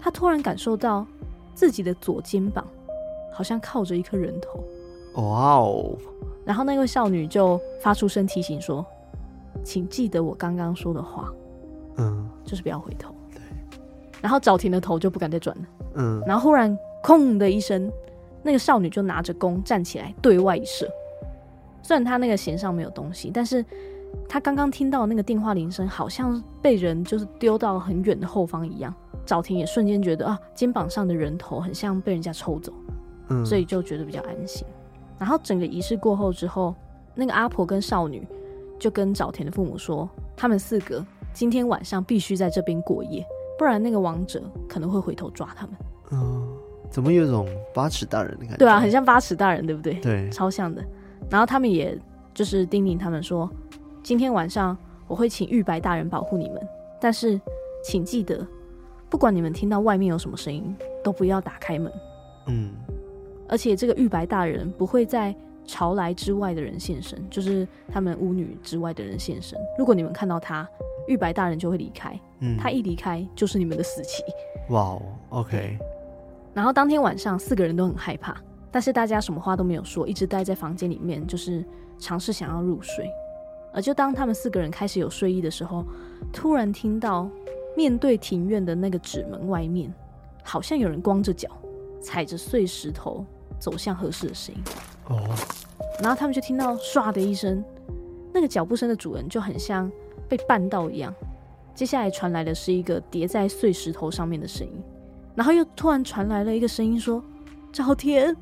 [0.00, 1.06] 他突然感受到
[1.54, 2.66] 自己的左肩膀
[3.32, 4.58] 好像靠着一颗人头。
[5.22, 5.96] 哇哦！
[6.44, 8.84] 然后那位少女就发出声提醒说
[9.62, 11.32] ：“请记得我刚刚说的话，
[11.96, 13.40] 嗯，就是不要回头。”对。
[14.20, 15.64] 然后早田的头就不敢再转了。
[15.94, 16.22] 嗯。
[16.26, 17.90] 然后忽然“空”的一声。
[18.46, 20.86] 那个少女就拿着弓站起来对外一射，
[21.82, 23.64] 虽然她那个弦上没有东西，但是
[24.28, 28.94] 她刚刚听到那个电话铃声，好像被人就是丢到很远的后方一样。
[29.24, 32.70] 早田也瞬间觉得啊，肩膀上的人头很像被人家抽走，
[33.28, 34.66] 嗯，所以就觉得比较安心。
[35.18, 36.74] 然后整个仪式过后之后，
[37.14, 38.28] 那个阿婆跟少女
[38.78, 43.24] 就跟早田的父母说，他们四个今天晚上必须在这边过夜，
[43.58, 45.76] 不然那个王者可能会回头抓他们。
[46.12, 46.48] 嗯。
[46.90, 48.56] 怎么有种八尺大人的感觉？
[48.58, 49.94] 对啊，很像八尺大人，对不对？
[49.94, 50.80] 对，超像的。
[51.28, 51.98] 然后他们也
[52.32, 53.50] 就是叮咛他们说，
[54.00, 56.62] 今天晚上我会请玉白大人保护你们，
[57.00, 57.40] 但是
[57.82, 58.46] 请记得，
[59.10, 60.72] 不管你们听到外面有什么声音，
[61.02, 61.92] 都不要打开门。
[62.46, 62.70] 嗯。
[63.48, 65.34] 而且这个玉白大人不会在
[65.66, 69.58] 朝来之外的人现身，就是他们巫女之外的人现身。
[69.78, 70.68] 如果你们看到他，
[71.08, 72.18] 玉白大人就会离开。
[72.40, 72.56] 嗯。
[72.58, 74.22] 他一离开，就是你们的死期。
[74.70, 75.78] 哇哦，OK。
[76.52, 78.36] 然后当天晚上，四个人都很害怕，
[78.70, 81.64] 但是大家什么话都没有说，一直待在房间里面，就是
[81.98, 83.10] 尝试想要入睡。
[83.72, 85.84] 而就当他们四个人开始有睡意的时候，
[86.32, 87.28] 突然听到
[87.76, 89.92] 面对庭院的那个纸门外面，
[90.44, 91.48] 好像有人光着脚
[92.00, 93.26] 踩着碎石头
[93.58, 94.62] 走向合适的声音。
[95.08, 95.18] 哦。
[96.00, 97.62] 然后他们就听到唰的一声，
[98.32, 99.90] 那个脚步声的主人就很像
[100.28, 101.14] 被绊到一样。
[101.74, 104.82] 接下来传来的是一个叠在碎石头上面的声音。
[105.34, 107.20] 然后又突然传来了一个声音，说
[107.74, 108.36] ：“沼田，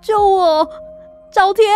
[0.00, 0.64] 救我！
[1.32, 1.66] 沼田！”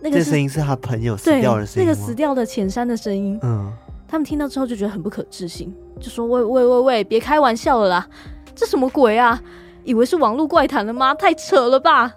[0.00, 3.36] 那个 声音是他朋友死掉的声音，那个死掉的浅山的声音。
[3.42, 3.72] 嗯，
[4.06, 8.08] 他们听到之后就觉得很不可置信，就说：“喂喂喂喂，别开玩笑了啦！
[8.54, 9.42] 这什么鬼啊？
[9.82, 11.12] 以为是网络怪谈了吗？
[11.12, 12.14] 太扯了吧！”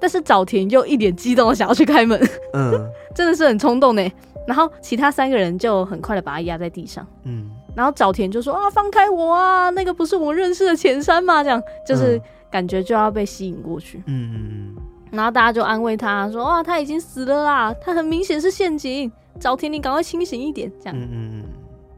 [0.00, 2.20] 但是早田又一脸激动的想要去开门，
[2.52, 2.72] 嗯，
[3.14, 4.12] 真的是很冲动呢。
[4.46, 7.50] 然后其他三个人就很快的把他压在地上，嗯。
[7.74, 9.68] 然后早田就说啊，放开我啊！
[9.70, 11.42] 那个不是我认识的浅山吗？
[11.44, 12.18] 这样就是
[12.50, 13.98] 感觉就要被吸引过去。
[14.06, 14.76] 嗯嗯嗯。
[15.10, 19.12] 然后大家就安慰他说啊，他已经死了啦，他很明显是陷阱。
[19.38, 20.72] 早田，你赶快清醒一点。
[20.80, 20.98] 这样。
[20.98, 21.44] 嗯嗯嗯。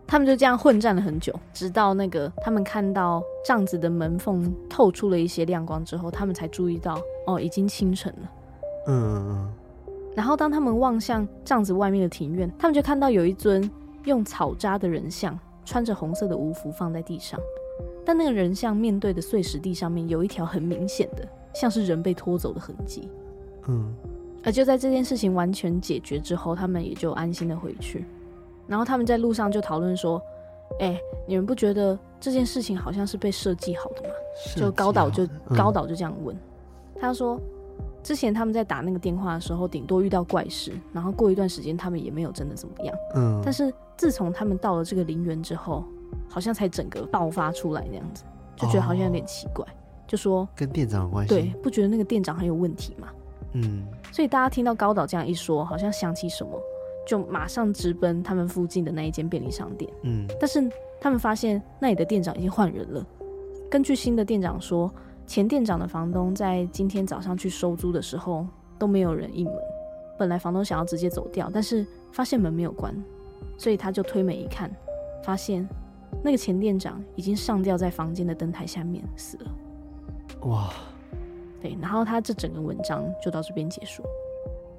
[0.04, 8.30] 他们就这样混战了很久，直到那个他们看到帐子的门缝透出了一些亮光之后，他们才注意到哦，已经清晨了。
[8.88, 9.52] 嗯嗯嗯。
[10.16, 13.70] 然后当他们望向帐子外面的庭院，他们就看到有一尊
[14.04, 15.38] 用草扎的人像。
[15.68, 17.38] 穿着红色的无服放在地上，
[18.02, 23.06] 但那个人像面对的碎石地上面有一条很明显的，像是人被拖走的痕迹。
[23.66, 23.94] 嗯，
[24.42, 28.06] 而就在这件事情完全解决之后，他们也就安心的回去。
[28.66, 30.18] 然后他们在路上就讨论说
[30.80, 34.14] ：“哎、欸，你们不觉得这件事情好像是被设计好的吗？”
[34.56, 36.34] 就高岛就、嗯、高岛就这样问，
[37.00, 37.40] 他说
[38.02, 42.94] ：“之前他们在打那个电话的时候，顶多遇到怪事，然后过一段时间他们也没有真的怎么样。
[43.14, 45.84] 嗯，但是自从他们到了这个陵园之后，
[46.28, 48.24] 好像才整个爆发出来那样子，
[48.56, 49.64] 就觉得好像有点奇怪。
[49.64, 49.74] 哦、
[50.06, 53.08] 就说跟店长有关系，对，不觉得那个店长很有问题吗？
[53.52, 56.50] 嗯，所以大家听到高岛这样一说，好像想起什么，
[57.06, 59.90] 就马上直奔他们附近的那一间便利商店。
[60.02, 60.68] 嗯，但是
[61.00, 63.06] 他们发现那里的店长已经换人了。
[63.70, 64.90] 根据新的店长说，
[65.28, 68.46] 前店长的房东在今天早上去收租的时候
[68.78, 69.54] 都没有人应门。
[70.18, 72.94] 本来房东想要直接走掉，但是发现门没有关，
[73.58, 74.74] 所以他就推门一看，
[75.22, 75.68] 发现
[76.24, 79.50] 那个前店长已经上吊在房间的灯台下面死了。
[80.48, 80.70] 哇！
[81.60, 84.02] 对，然后他这整个文章就到这边结束。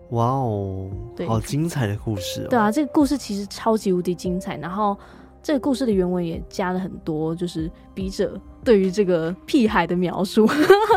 [0.09, 2.47] 哇哦，对，好精彩的故事哦。
[2.49, 4.97] 对啊，这个故事其实超级无敌精彩，然后。
[5.41, 10.47] 这个故事的原文也加了很多，就是笔者对于这个屁孩的描述。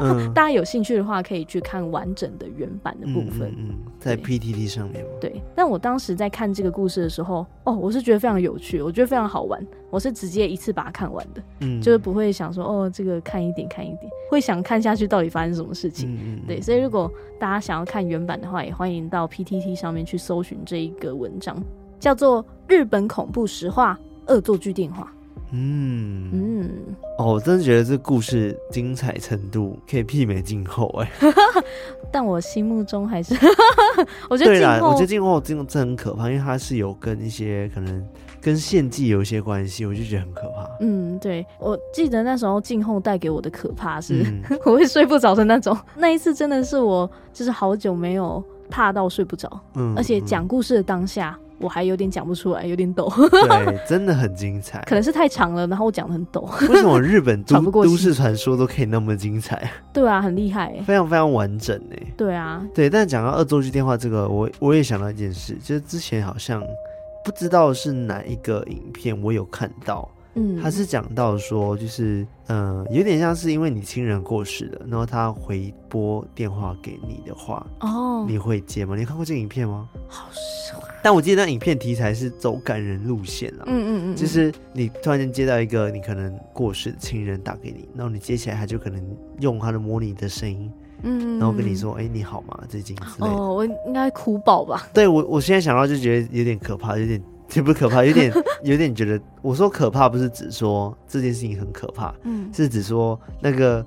[0.03, 3.55] 嗯、 大家有兴趣的话，可以去看完整的原版的部分。
[3.57, 5.05] 嗯，嗯，在 PTT 上面。
[5.20, 9.64] 对，但我当时在看这个故事的时候，哦，我是觉得非常有趣，我觉得非常好玩。
[9.90, 16.12] 我是直接一次把它看完的，嗯，就是不会想说哦，这个看一点看一点，会想看下去到底发生什么事情。
[16.14, 21.57] 嗯，嗯，对，所以如果大家想要看原版的话，也欢迎到 PTT 上面去搜寻这一个文章，
[22.01, 23.99] 叫做《日本恐怖实话》。
[24.29, 25.12] 恶作剧电话，
[25.53, 26.70] 嗯嗯，
[27.18, 31.11] 哦，我真的觉得这故事精彩程度可以媲美静候哎，
[32.11, 33.35] 但我心目中还是，
[34.31, 38.07] 我觉得对啦，我觉得静候真的很可怕，因为它是有跟一些可能
[38.41, 40.68] 跟献祭有一些关系，我就觉得很可怕。
[40.81, 45.77] 嗯，对，我记得那时候静候带给我的可怕是，嗯、 我会睡不着的那种。
[45.97, 51.39] 那一次真的是我就是好久没有怕到睡不着，嗯，而且讲故事的当下。
[51.63, 53.11] 我还有点讲不出来，有点抖。
[53.31, 54.83] 对，真的很精彩。
[54.87, 56.47] 可能是太长了，然后我讲的很抖。
[56.69, 59.71] 为什么日本都 都市传说都可以那么精彩？
[59.93, 61.97] 对啊，很厉害，非常非常完整呢。
[62.17, 62.91] 对啊，对。
[62.91, 66.63] 但讲到恶作剧电话这个，我我也想到一件事，就是之前好像
[67.25, 70.09] 不知道是哪一个影片，我有看到。
[70.35, 78.97] 嗯，他是讲到说，就是嗯、呃，有点像是因为你亲人过世了，然后他回拨电话给你的话，哦，你会接吗？
[78.97, 79.89] 你看过这个影片吗？
[80.09, 80.80] 好帅！
[81.03, 89.05] 但我记得那影片题材是走感人路线了，嗯嗯嗯，就是你突然间接到一个你可能过世的亲人打给你，然后你接起来，他就可能
[89.41, 90.72] 用他的模拟的声音，
[91.03, 92.59] 嗯，然后跟你说，哎、欸，你好吗？
[92.68, 93.35] 最近之类的。
[93.35, 94.89] 哦，我应该哭爆吧？
[94.95, 97.22] 对我，我现在想到就觉得有点可怕，有点。
[97.53, 98.32] 这不可怕，有点
[98.64, 103.84] 有点觉得，我说可怕不是指说这件事情很可怕，嗯，是指说那个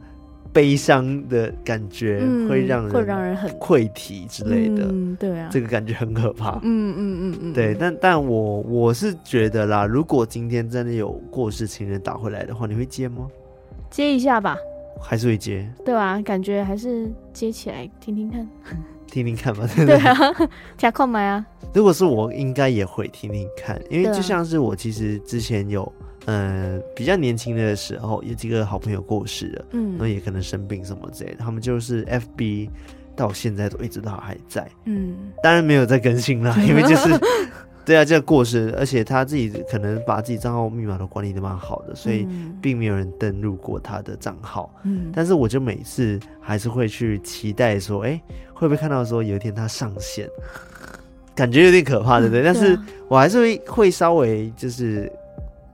[0.53, 13.27] 悲伤的感觉会让人会让人很溃体之类的，嗯，对啊，这个感觉很可怕，嗯嗯嗯嗯，对，但但我我是觉得啦，如果今天真的有过世情人打回来的话，你会接吗？
[13.89, 14.55] 接一下吧，
[15.01, 18.47] 还是会接，对啊，感觉还是接起来听听看。
[19.07, 20.15] 听听看嘛， 对啊，
[20.77, 21.45] 加购买啊！
[21.73, 25.91] 如果是我，应该也会听听看，因为就像是我其实之前有，
[26.25, 32.69] 嗯、呃，比较年轻的时候，有几个好朋友过世了，嗯，然后也可能生病什么之类的，他们就是 FB
[33.15, 37.09] 到现在都一直都还在，嗯，当然没有再更新了，因为就是。
[37.85, 42.27] 对啊，这个过世，而且他自己可能把自己账号密码都管理得蛮好的，所以
[42.59, 44.73] 并没有人登录过他的账号。
[44.83, 48.19] 嗯，但是我就每次还是会去期待说，哎，
[48.53, 50.27] 会不会看到说有一天他上线，
[51.35, 52.41] 感觉有点可怕，对不对？
[52.41, 55.11] 嗯，但是我还是会会稍微就是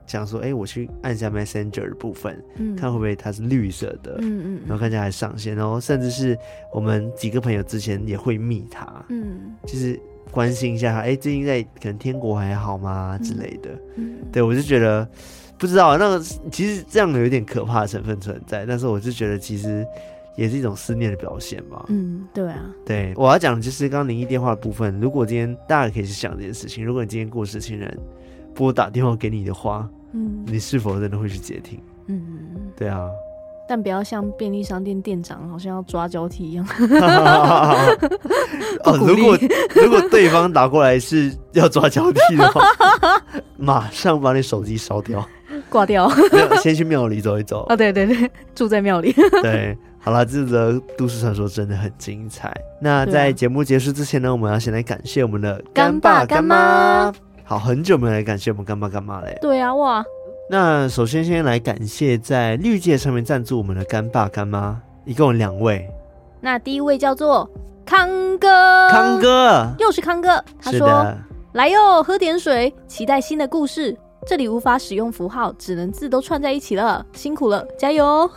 [0.05, 6.38] 想说，哎，我去按一下 Messenger 的部分，嗯，看会不会它是绿色的，嗯嗯，然后看起来还上线，然后甚至是
[6.74, 9.97] 我们几个朋友之前也会密他，嗯，就是。
[10.32, 13.69] 关心一下他，哎、欸，最近在可能天国还好吗之类的？
[13.95, 15.07] 嗯，对，我就觉得
[15.57, 16.19] 不知道那个
[16.51, 19.86] 其实这样有一点可怕的成分存在，但是我就觉得其实
[20.38, 21.86] 也是一种思念的表现吧。
[21.89, 24.99] 嗯，对啊，对，我要讲的就是刚刚灵异电话的部分。
[24.99, 27.99] 如果今天大家可以去想这件事情，如果你今天过世亲人
[28.55, 31.79] 拨打电话给你的话，嗯，你是否真的会去接听？
[32.07, 32.21] 嗯，
[32.75, 33.09] 对啊。
[33.72, 36.67] 但不要像便利商店店长好像要抓交替一样。
[38.84, 39.38] 哦，如果
[39.74, 42.61] 如果对方打过来是要抓交替的话，
[43.55, 45.26] 马上把你手机烧掉，
[45.72, 46.11] 挂掉。
[46.61, 47.65] 先去庙里走一走。
[47.69, 49.15] 哦，对对对，住在庙里。
[49.41, 52.53] 对，好了，这则都市传说真的很精彩。
[52.82, 57.09] 那在节目结束之前呢，我们要先来感谢我们的干爸干妈。
[57.45, 59.38] 好，很久没有来感谢我们干爸干妈嘞。
[59.41, 60.03] 对啊，哇。
[60.52, 65.89] 那首先先来感谢在绿界上面赞助我们的干爸干妈，一共两位。
[66.41, 67.49] 那第一位叫做
[67.86, 71.08] 康哥，康哥又是康哥，他说
[71.56, 73.97] ：“来哟，喝点水，期待新的故事。”
[74.28, 78.30] 这里无法使用符号，只能字都串在一起了，辛苦了，加油！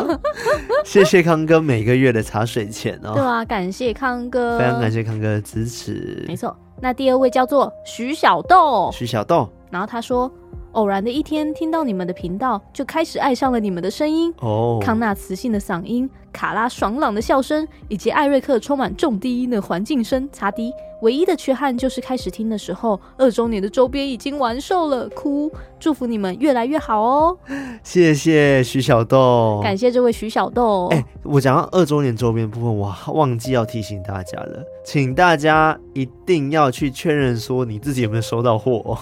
[0.84, 3.14] 谢谢康哥每个月的茶水钱哦。
[3.14, 6.22] 对啊，感谢康哥，非常感谢康哥的支持。
[6.28, 10.30] 没错，那第二位叫做徐小豆，徐小豆，然后他说。
[10.72, 14.32] 偶然的一天，听到你们的频道，就开始爱上了你们的声音。
[14.40, 20.72] 哦，康纳磁性的嗓音，卡拉爽朗的笑声，以及艾瑞克充满重低音的环境声，擦低。
[21.02, 25.50] 唯一的缺憾就是开始听的时候，二周年的周边已经完售了，哭。
[25.78, 27.38] 祝福你们越来越好哦！
[27.82, 30.88] 谢谢徐小豆，感谢这位徐小豆。
[30.88, 38.98] 哎、欸，我讲到二周年周边部分，我忘记要提醒大家了，请大家一定要去确认说你自己有没有收到货。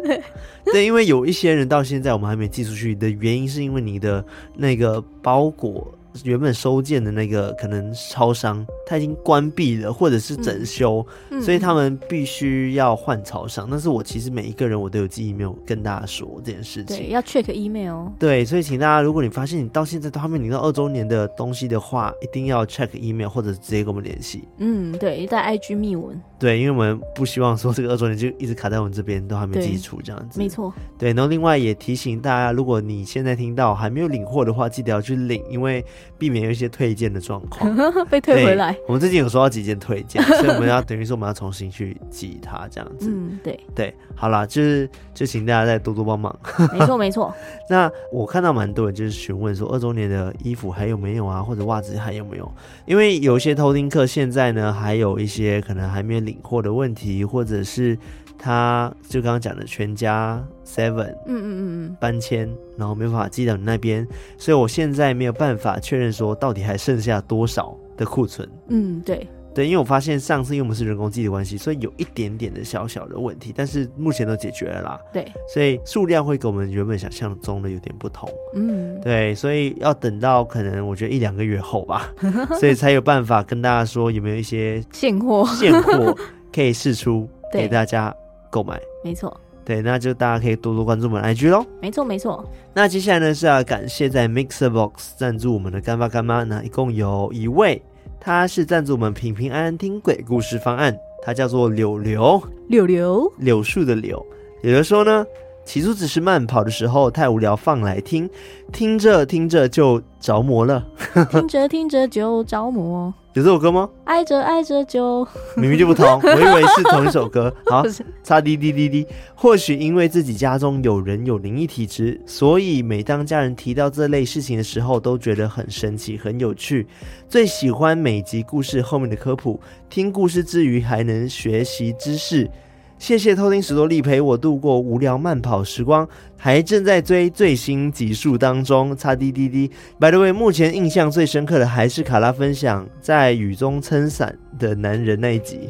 [0.72, 4.22] 对，因为有一些人到现在我们还没寄出去的原因，是因为你的
[4.56, 5.90] 那个包裹。
[6.22, 13.66] 原本收件的那个可能超商，他已经关闭了，或者是整修，嗯、所以他们必须要换超商。
[13.68, 16.96] 但是我其实每一个人我都有寄 email 跟大家说这件事情。
[16.96, 18.06] 对，要 check email。
[18.18, 24.44] 对，所以请大家，如果你发现你到现在都还没领到二周年的东西的话，一定要 check email 或者直接跟我们联系。
[24.58, 26.20] 嗯，对，在 IG 密文。
[26.38, 30.38] 对，因为我们不希望说这个二周年就一直卡在我们这边，都还没寄出这样子。
[30.38, 30.72] 没错。
[30.96, 35.84] 对，然后另外也提醒大家，如果你现在听到还没有领货的话，记得要去领，因为。
[36.18, 37.74] 避免有一些退件的状况，
[38.10, 38.76] 被退回来。
[38.86, 43.10] 我们最近有收到几件退件， 所以我们要等于说我们要重新去寄它这样子。
[43.10, 46.34] 嗯，对对，好啦，就是就请大家再多多帮忙。
[46.72, 47.34] 没错 没错。
[47.68, 52.52] 那我看到蛮多人就是询问说，二周年的衣服还有没有啊，或者袜子还有没有？
[52.86, 57.98] 因为有一些偷听客现在呢，还有一些可能还没有领货的问题，或者是。
[58.38, 64.06] 他就刚刚讲的全家 Seven，嗯嗯嗯嗯，搬迁，然后没办法寄到你那边，
[64.36, 68.48] 所以我现在没有办法确认说到底还剩下多少的库存。
[68.68, 75.00] 嗯，对对，因为我发现上次因为我们是人工寄的关系，所以有一点点的小小的问题，但是目前都解决了啦。
[75.12, 78.28] 对，所以数量会跟我们原本想象中的有点不同。
[78.54, 82.12] 嗯，对，所以要等到可能我觉得一两个月后吧，
[82.58, 86.12] 所以才有办法跟大家说有没有一些现货现货
[86.52, 88.12] 可以试出给 大家。
[88.54, 91.66] 购买没错，对，那就大家可以多多关注我们 IG 喽。
[91.82, 97.82] 没错没错，那接下来呢是要感谢在 Mixer Box 赞助我们的干爸干妈，那一共有一位，
[98.20, 104.24] 他是赞助我们平平安安听鬼故事方案，他叫做柳柳柳柳柳树的柳。
[104.62, 105.26] 有人说呢，
[105.64, 108.30] 起初只是慢跑的时候太无聊放来听，
[108.72, 110.86] 听着听着就着魔了，
[111.32, 113.12] 听着听着就着魔。
[113.34, 113.90] 有这首歌吗？
[114.04, 115.26] 爱着爱着就
[115.58, 117.52] 明明就不同，我以为是同一首歌。
[117.66, 117.82] 好，
[118.22, 119.04] 擦滴滴滴滴。
[119.34, 126.86] 或许因为自己家中有人有灵异体质，所以每当家人提到这类事情的时候，都觉得很神奇、很有趣。
[127.28, 129.60] 最喜欢每集故事后面的科普，
[129.90, 132.48] 听故事之余还能学习知识。
[132.96, 138.96] 谢谢偷听史多利陪我度过无聊慢跑时光，还正在追最新集数当中。
[138.96, 139.70] 擦滴滴滴
[140.00, 145.68] ，By the way，目前印象最深刻的还是卡拉分享在雨中撑伞的男人那一集。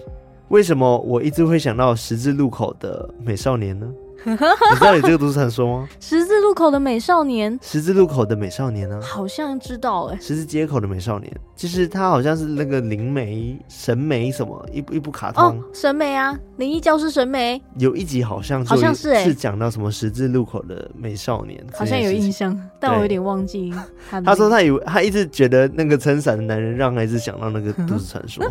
[0.49, 3.89] 为什么我一直会想到十字路口的美少年呢？
[4.27, 5.89] 你知道你这个都市传说吗？
[6.01, 8.99] 十字路口的美少年，十字路口的美少年呢？
[9.03, 10.21] 好像知道哎、欸。
[10.21, 15.45] 十字街口的美少年，其实他好像是那个灵媒、神媒什么一部一部卡通。
[15.45, 17.61] 哦，神媒啊，灵异教师神媒。
[17.79, 23.73] 有一集好像好像是哎，是讲到什么十字路口的美少年，好像有印象，但我有点忘记
[24.11, 24.21] 他。
[24.23, 28.45] 他说他以为他一直觉得那个撑伞的男人让他一直想到那个都市传说。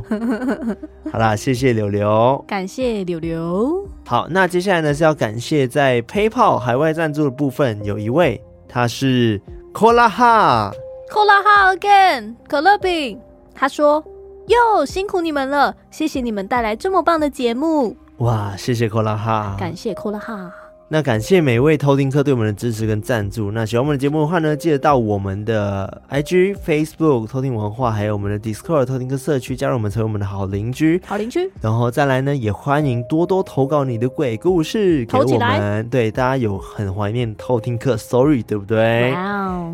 [1.11, 3.87] 好啦，谢谢柳柳，感谢柳柳。
[4.05, 9.41] 好，那接下来呢是要感谢在 PayPal 海外赞助的部分，有一位他是
[9.73, 10.71] Cola 哈
[11.11, 13.19] Cola 哈 again 可乐饼，
[13.53, 14.03] 他说
[14.47, 17.95] 哟辛苦你们了，谢谢你们带来这么棒的节目。
[18.17, 20.51] 哇，谢谢 Cola 哈，感谢 Cola 哈。
[20.93, 23.49] 那感谢每位偷听客对我们的支持跟赞助。
[23.49, 31.01] 那喜欢我们的节目的话呢，记得到我们的 IG、Facebook 偷听文化，还有我们的 Discord 偷听客社区，加入我们成为我们的好邻居。
[31.03, 31.49] 好邻居。
[31.61, 35.89] 然后再来呢，也欢迎多多投稿你的鬼故事给我们。
[35.89, 39.11] 对，大家有很怀念偷听客 Story，对不对？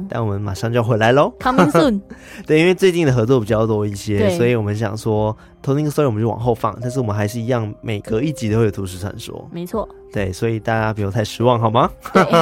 [0.08, 1.34] 但我们马上就要回来喽。
[1.42, 2.00] Coming soon。
[2.48, 5.36] 对，因为最近的合作比较多一些，所以我们想说。
[5.62, 9.48] 偷听所以我们就往后放，但是我们还是一样，每隔一集都会有都市传说。
[9.52, 11.90] 没错，对，所以大家不要太失望，好吗？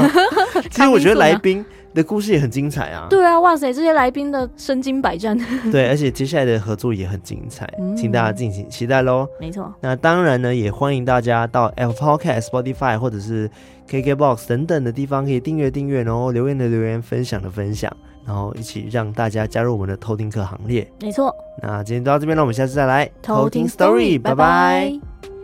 [0.72, 3.08] 其实我觉得来宾的故事也很精彩啊。
[3.10, 5.38] 对啊，哇塞，这些来宾的身经百战。
[5.72, 9.28] 对，而且接下来的合作也很精彩，嗯、请大家敬请期待喽。
[9.40, 9.74] 没错。
[9.82, 13.50] 那当然呢，也欢迎大家到 Apple Podcast、Spotify 或者是
[13.90, 17.92] KKBox 等等的地方可以订阅订阅，然后留言的留言，分享的分享，
[18.26, 20.88] 然后一起让大家加入我们的偷听客行列。
[21.02, 21.34] 没错。
[21.64, 24.36] 那今天就到这边了，我们下次再来偷听 Story，拜拜。
[24.36, 25.37] 拜拜。